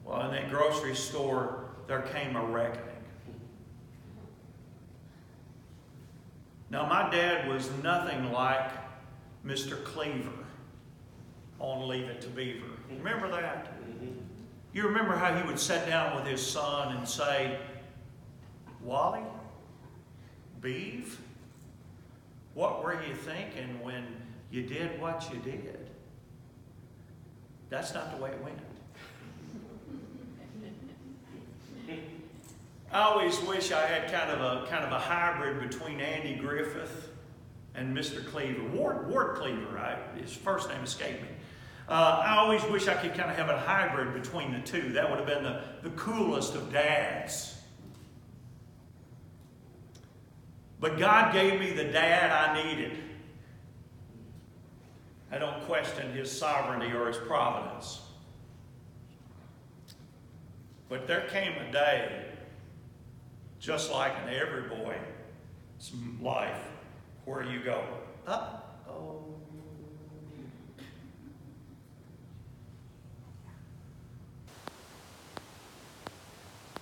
Well, 0.03 0.29
in 0.29 0.31
that 0.31 0.49
grocery 0.49 0.95
store, 0.95 1.65
there 1.87 2.03
came 2.03 2.35
a 2.35 2.45
reckoning. 2.45 2.94
Now, 6.69 6.87
my 6.87 7.09
dad 7.09 7.47
was 7.47 7.69
nothing 7.83 8.31
like 8.31 8.71
Mr. 9.45 9.83
Cleaver 9.83 10.31
on 11.59 11.87
Leave 11.87 12.09
It 12.09 12.21
to 12.21 12.27
Beaver. 12.27 12.65
Remember 12.89 13.29
that? 13.29 13.79
Mm-hmm. 13.81 14.07
You 14.73 14.83
remember 14.83 15.15
how 15.15 15.35
he 15.35 15.45
would 15.45 15.59
sit 15.59 15.85
down 15.85 16.15
with 16.15 16.25
his 16.25 16.45
son 16.45 16.97
and 16.97 17.07
say, 17.07 17.57
Wally, 18.81 19.21
Beeve, 20.61 21.19
what 22.53 22.83
were 22.83 23.01
you 23.01 23.13
thinking 23.13 23.81
when 23.83 24.03
you 24.51 24.63
did 24.63 24.99
what 24.99 25.29
you 25.31 25.39
did? 25.39 25.89
That's 27.69 27.93
not 27.93 28.15
the 28.15 28.23
way 28.23 28.31
it 28.31 28.43
went. 28.43 28.59
I 32.95 33.01
always 33.01 33.37
wish 33.41 33.73
I 33.73 33.85
had 33.87 34.09
kind 34.09 34.31
of 34.31 34.39
a 34.39 34.65
kind 34.67 34.85
of 34.85 34.93
a 34.93 34.97
hybrid 34.97 35.69
between 35.69 35.99
Andy 35.99 36.33
Griffith 36.33 37.09
and 37.73 37.95
Mr. 37.95 38.25
Cleaver. 38.25 38.63
Ward, 38.69 39.09
Ward 39.09 39.35
Cleaver, 39.35 39.75
right? 39.75 39.97
His 40.17 40.31
first 40.31 40.69
name 40.69 40.81
escaped 40.81 41.21
me. 41.21 41.27
Uh, 41.89 42.23
I 42.25 42.37
always 42.37 42.63
wish 42.63 42.87
I 42.87 42.93
could 42.93 43.13
kind 43.13 43.29
of 43.29 43.35
have 43.35 43.49
a 43.49 43.59
hybrid 43.59 44.13
between 44.13 44.53
the 44.53 44.61
two. 44.61 44.93
That 44.93 45.09
would 45.09 45.19
have 45.19 45.27
been 45.27 45.43
the, 45.43 45.61
the 45.83 45.89
coolest 45.97 46.55
of 46.55 46.71
dads. 46.71 47.57
But 50.79 50.97
God 50.97 51.33
gave 51.33 51.59
me 51.59 51.73
the 51.73 51.91
dad 51.91 52.31
I 52.31 52.63
needed. 52.63 52.97
I 55.33 55.37
don't 55.37 55.61
question 55.63 56.13
his 56.13 56.31
sovereignty 56.31 56.93
or 56.95 57.09
his 57.09 57.17
providence. 57.17 58.03
But 60.87 61.07
there 61.07 61.27
came 61.27 61.51
a 61.57 61.69
day 61.73 62.25
just 63.65 63.91
like 63.91 64.13
in 64.21 64.31
every 64.31 64.61
boy's 64.61 65.91
life, 66.21 66.61
where 67.25 67.43
you 67.43 67.59
go, 67.63 67.83
oh. 68.27 68.61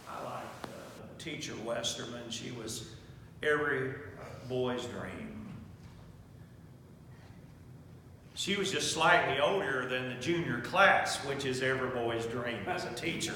I 0.10 0.24
like 0.26 0.44
uh, 0.44 1.18
teacher 1.18 1.54
Westerman. 1.64 2.30
She 2.30 2.52
was 2.52 2.90
every 3.42 3.94
boy's 4.50 4.84
dream. 4.88 5.48
She 8.36 8.58
was 8.58 8.74
just 8.74 8.92
slightly 8.92 9.40
older 9.40 9.88
than 9.88 10.10
the 10.10 10.16
junior 10.16 10.60
class, 10.60 11.24
which 11.24 11.46
is 11.46 11.64
every 11.64 11.92
boy's 11.92 12.26
dream 12.26 12.68
as 12.68 12.84
a 12.84 12.94
teacher. 12.94 13.36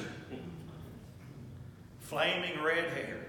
Flaming 2.01 2.61
red 2.61 2.91
hair. 2.91 3.26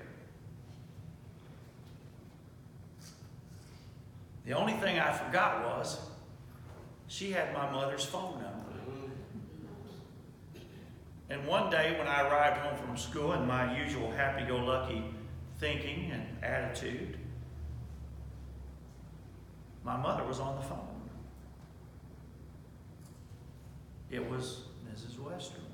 The 4.48 4.56
only 4.56 4.72
thing 4.72 4.98
I 4.98 5.12
forgot 5.12 5.62
was 5.62 6.00
she 7.06 7.32
had 7.32 7.52
my 7.52 7.70
mother's 7.70 8.06
phone 8.06 8.40
number. 8.40 8.80
And 11.28 11.46
one 11.46 11.68
day 11.68 11.94
when 11.98 12.08
I 12.08 12.26
arrived 12.26 12.56
home 12.62 12.78
from 12.78 12.96
school 12.96 13.34
in 13.34 13.46
my 13.46 13.78
usual 13.78 14.10
happy-go-lucky 14.10 15.04
thinking 15.58 16.12
and 16.12 16.42
attitude, 16.42 17.18
my 19.84 19.98
mother 19.98 20.24
was 20.24 20.40
on 20.40 20.56
the 20.56 20.62
phone. 20.62 21.10
It 24.10 24.26
was 24.30 24.62
Mrs. 24.90 25.18
Westerman. 25.18 25.66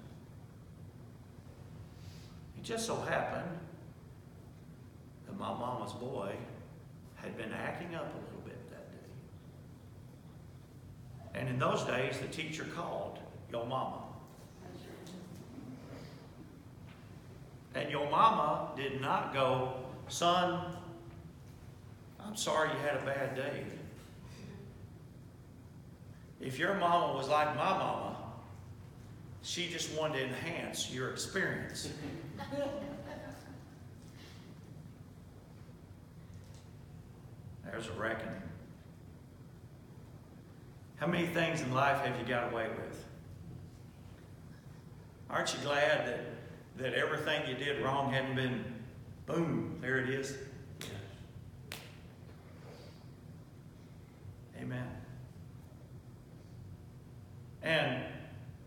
It 2.58 2.64
just 2.64 2.86
so 2.86 2.96
happened 2.96 3.56
that 5.26 5.38
my 5.38 5.50
mama's 5.50 5.92
boy 5.92 6.34
had 7.14 7.36
been 7.36 7.52
acting 7.52 7.94
up 7.94 8.12
a 8.12 8.18
little 8.18 8.33
and 11.34 11.48
in 11.48 11.58
those 11.58 11.82
days, 11.84 12.18
the 12.18 12.28
teacher 12.28 12.64
called 12.76 13.18
your 13.50 13.66
mama. 13.66 13.98
And 17.74 17.90
your 17.90 18.08
mama 18.08 18.70
did 18.76 19.00
not 19.00 19.34
go, 19.34 19.72
son, 20.08 20.60
I'm 22.24 22.36
sorry 22.36 22.70
you 22.70 22.76
had 22.78 22.96
a 22.96 23.04
bad 23.04 23.34
day. 23.34 23.64
If 26.40 26.58
your 26.58 26.74
mama 26.74 27.14
was 27.14 27.28
like 27.28 27.56
my 27.56 27.70
mama, 27.76 28.16
she 29.42 29.68
just 29.68 29.92
wanted 29.98 30.18
to 30.18 30.24
enhance 30.26 30.90
your 30.90 31.10
experience. 31.10 31.88
There's 37.64 37.88
a 37.88 37.92
reckoning. 37.92 38.42
How 40.96 41.06
many 41.06 41.26
things 41.26 41.60
in 41.60 41.72
life 41.74 42.04
have 42.04 42.18
you 42.18 42.26
got 42.26 42.52
away 42.52 42.68
with? 42.68 43.04
Aren't 45.28 45.52
you 45.54 45.60
glad 45.64 46.06
that, 46.06 46.20
that 46.78 46.94
everything 46.94 47.48
you 47.48 47.56
did 47.56 47.82
wrong 47.82 48.12
hadn't 48.12 48.36
been, 48.36 48.64
boom, 49.26 49.78
there 49.80 49.98
it 49.98 50.08
is? 50.08 50.36
Amen. 54.60 54.86
And 57.62 58.04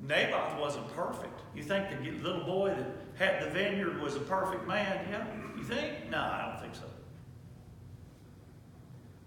Naboth 0.02 0.60
wasn't 0.60 0.94
perfect. 0.94 1.40
You 1.56 1.64
think 1.64 1.90
the 1.90 2.12
little 2.24 2.44
boy 2.44 2.70
that 2.70 2.88
had 3.16 3.42
the 3.42 3.50
vineyard 3.52 4.02
was 4.02 4.16
a 4.16 4.20
perfect 4.20 4.68
man? 4.68 5.08
Yeah, 5.10 5.26
you 5.56 5.64
think? 5.64 6.10
No, 6.10 6.20
I 6.20 6.50
don't 6.52 6.62
think 6.62 6.76
so. 6.76 6.84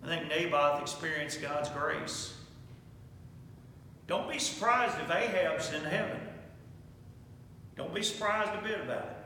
I 0.03 0.07
think 0.07 0.28
Naboth 0.28 0.80
experienced 0.80 1.40
God's 1.42 1.68
grace. 1.70 2.34
Don't 4.11 4.28
be 4.28 4.40
surprised 4.40 4.96
if 4.98 5.08
Ahab's 5.08 5.72
in 5.72 5.84
heaven. 5.84 6.18
Don't 7.76 7.94
be 7.94 8.02
surprised 8.02 8.50
a 8.58 8.61
bit 8.61 8.80
about 8.80 9.04
it. 9.04 9.16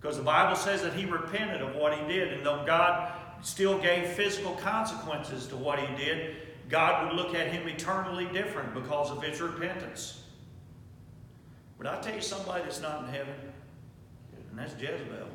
Because 0.00 0.16
the 0.16 0.22
Bible 0.22 0.56
says 0.56 0.80
that 0.80 0.94
he 0.94 1.04
repented 1.04 1.60
of 1.60 1.76
what 1.76 1.92
he 1.92 2.08
did, 2.08 2.32
and 2.32 2.44
though 2.44 2.64
God 2.64 3.12
still 3.42 3.78
gave 3.78 4.06
physical 4.06 4.52
consequences 4.54 5.46
to 5.48 5.56
what 5.56 5.78
he 5.78 5.94
did, 6.02 6.36
God 6.70 7.04
would 7.04 7.16
look 7.16 7.34
at 7.34 7.48
him 7.48 7.68
eternally 7.68 8.26
different 8.32 8.72
because 8.72 9.10
of 9.10 9.22
his 9.22 9.42
repentance. 9.42 10.22
But 11.76 11.88
I 11.88 12.00
tell 12.00 12.14
you 12.14 12.22
somebody 12.22 12.62
that's 12.62 12.80
not 12.80 13.04
in 13.04 13.10
heaven, 13.10 13.34
and 14.50 14.58
that's 14.58 14.72
Jezebel. 14.72 15.28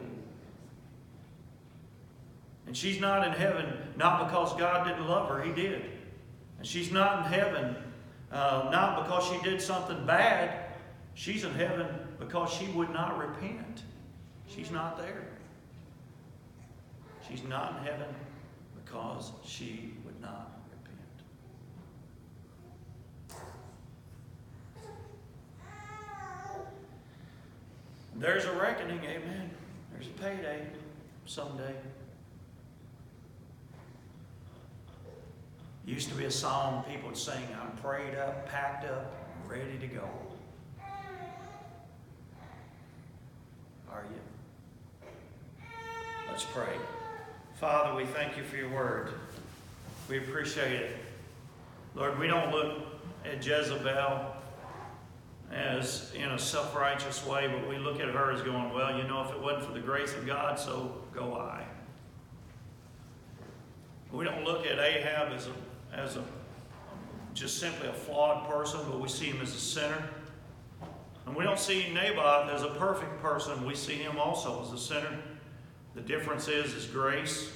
And 2.65 2.75
she's 2.75 2.99
not 2.99 3.27
in 3.27 3.33
heaven 3.33 3.71
not 3.97 4.25
because 4.25 4.57
God 4.57 4.87
didn't 4.87 5.07
love 5.07 5.29
her, 5.29 5.43
He 5.43 5.51
did. 5.51 5.83
And 6.57 6.65
she's 6.65 6.91
not 6.91 7.19
in 7.19 7.31
heaven 7.31 7.75
uh, 8.33 8.69
not 8.71 9.03
because 9.03 9.27
she 9.27 9.37
did 9.47 9.61
something 9.61 10.05
bad. 10.05 10.59
She's 11.13 11.43
in 11.43 11.53
heaven 11.53 11.87
because 12.19 12.51
she 12.51 12.65
would 12.67 12.89
not 12.89 13.19
repent. 13.19 13.83
She's 14.47 14.71
not 14.71 14.97
there. 14.97 15.27
She's 17.27 17.43
not 17.43 17.77
in 17.77 17.85
heaven 17.85 18.07
because 18.83 19.31
she 19.45 19.93
would 20.03 20.19
not 20.19 20.59
repent. 20.71 20.99
There's 28.15 28.45
a 28.45 28.53
reckoning, 28.53 28.99
amen. 29.03 29.51
There's 29.93 30.07
a 30.07 30.21
payday 30.21 30.65
someday. 31.25 31.75
Used 35.93 36.09
to 36.09 36.15
be 36.15 36.25
a 36.25 36.31
song 36.31 36.83
people 36.89 37.09
would 37.09 37.17
sing, 37.17 37.43
I'm 37.61 37.77
prayed 37.77 38.15
up, 38.15 38.49
packed 38.49 38.89
up, 38.89 39.13
ready 39.47 39.77
to 39.79 39.85
go. 39.85 40.09
Are 43.91 44.03
you? 44.09 45.77
Let's 46.27 46.45
pray. 46.45 46.75
Father, 47.59 47.95
we 47.95 48.05
thank 48.05 48.35
you 48.37 48.43
for 48.43 48.55
your 48.55 48.69
word. 48.69 49.13
We 50.09 50.17
appreciate 50.17 50.71
it. 50.71 50.97
Lord, 51.93 52.17
we 52.17 52.25
don't 52.25 52.49
look 52.51 52.87
at 53.23 53.45
Jezebel 53.45 54.35
as 55.51 56.11
in 56.15 56.31
a 56.31 56.39
self 56.39 56.75
righteous 56.75 57.23
way, 57.23 57.47
but 57.47 57.69
we 57.69 57.77
look 57.77 57.99
at 57.99 58.09
her 58.09 58.31
as 58.31 58.41
going, 58.41 58.73
well, 58.73 58.97
you 58.97 59.03
know, 59.03 59.23
if 59.25 59.29
it 59.29 59.39
wasn't 59.39 59.65
for 59.65 59.73
the 59.73 59.79
grace 59.79 60.15
of 60.15 60.25
God, 60.25 60.59
so 60.59 61.03
go 61.13 61.35
I. 61.35 61.63
We 64.11 64.25
don't 64.25 64.43
look 64.43 64.65
at 64.65 64.79
Ahab 64.79 65.31
as 65.33 65.45
a, 65.45 65.51
as 65.95 66.17
a 66.17 66.23
just 67.33 67.59
simply 67.59 67.87
a 67.87 67.93
flawed 67.93 68.47
person, 68.47 68.79
but 68.89 68.99
we 68.99 69.09
see 69.09 69.25
him 69.25 69.41
as 69.41 69.55
a 69.55 69.59
sinner. 69.59 70.09
And 71.25 71.35
we 71.35 71.43
don't 71.43 71.59
see 71.59 71.91
Naboth 71.91 72.49
as 72.49 72.61
a 72.61 72.67
perfect 72.67 73.21
person. 73.21 73.65
We 73.65 73.75
see 73.75 73.95
him 73.95 74.19
also 74.19 74.61
as 74.61 74.71
a 74.71 74.77
sinner. 74.77 75.17
The 75.95 76.01
difference 76.01 76.47
is 76.47 76.73
his 76.73 76.85
grace. 76.85 77.51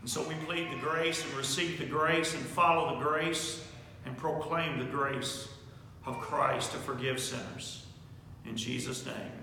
And 0.00 0.08
so 0.08 0.22
we 0.28 0.34
plead 0.46 0.70
the 0.70 0.78
grace 0.78 1.24
and 1.24 1.32
receive 1.34 1.78
the 1.78 1.86
grace 1.86 2.34
and 2.34 2.44
follow 2.44 2.96
the 2.96 3.04
grace 3.04 3.64
and 4.04 4.16
proclaim 4.16 4.78
the 4.78 4.84
grace 4.84 5.48
of 6.06 6.18
Christ 6.20 6.72
to 6.72 6.78
forgive 6.78 7.20
sinners. 7.20 7.86
In 8.44 8.56
Jesus' 8.56 9.06
name. 9.06 9.41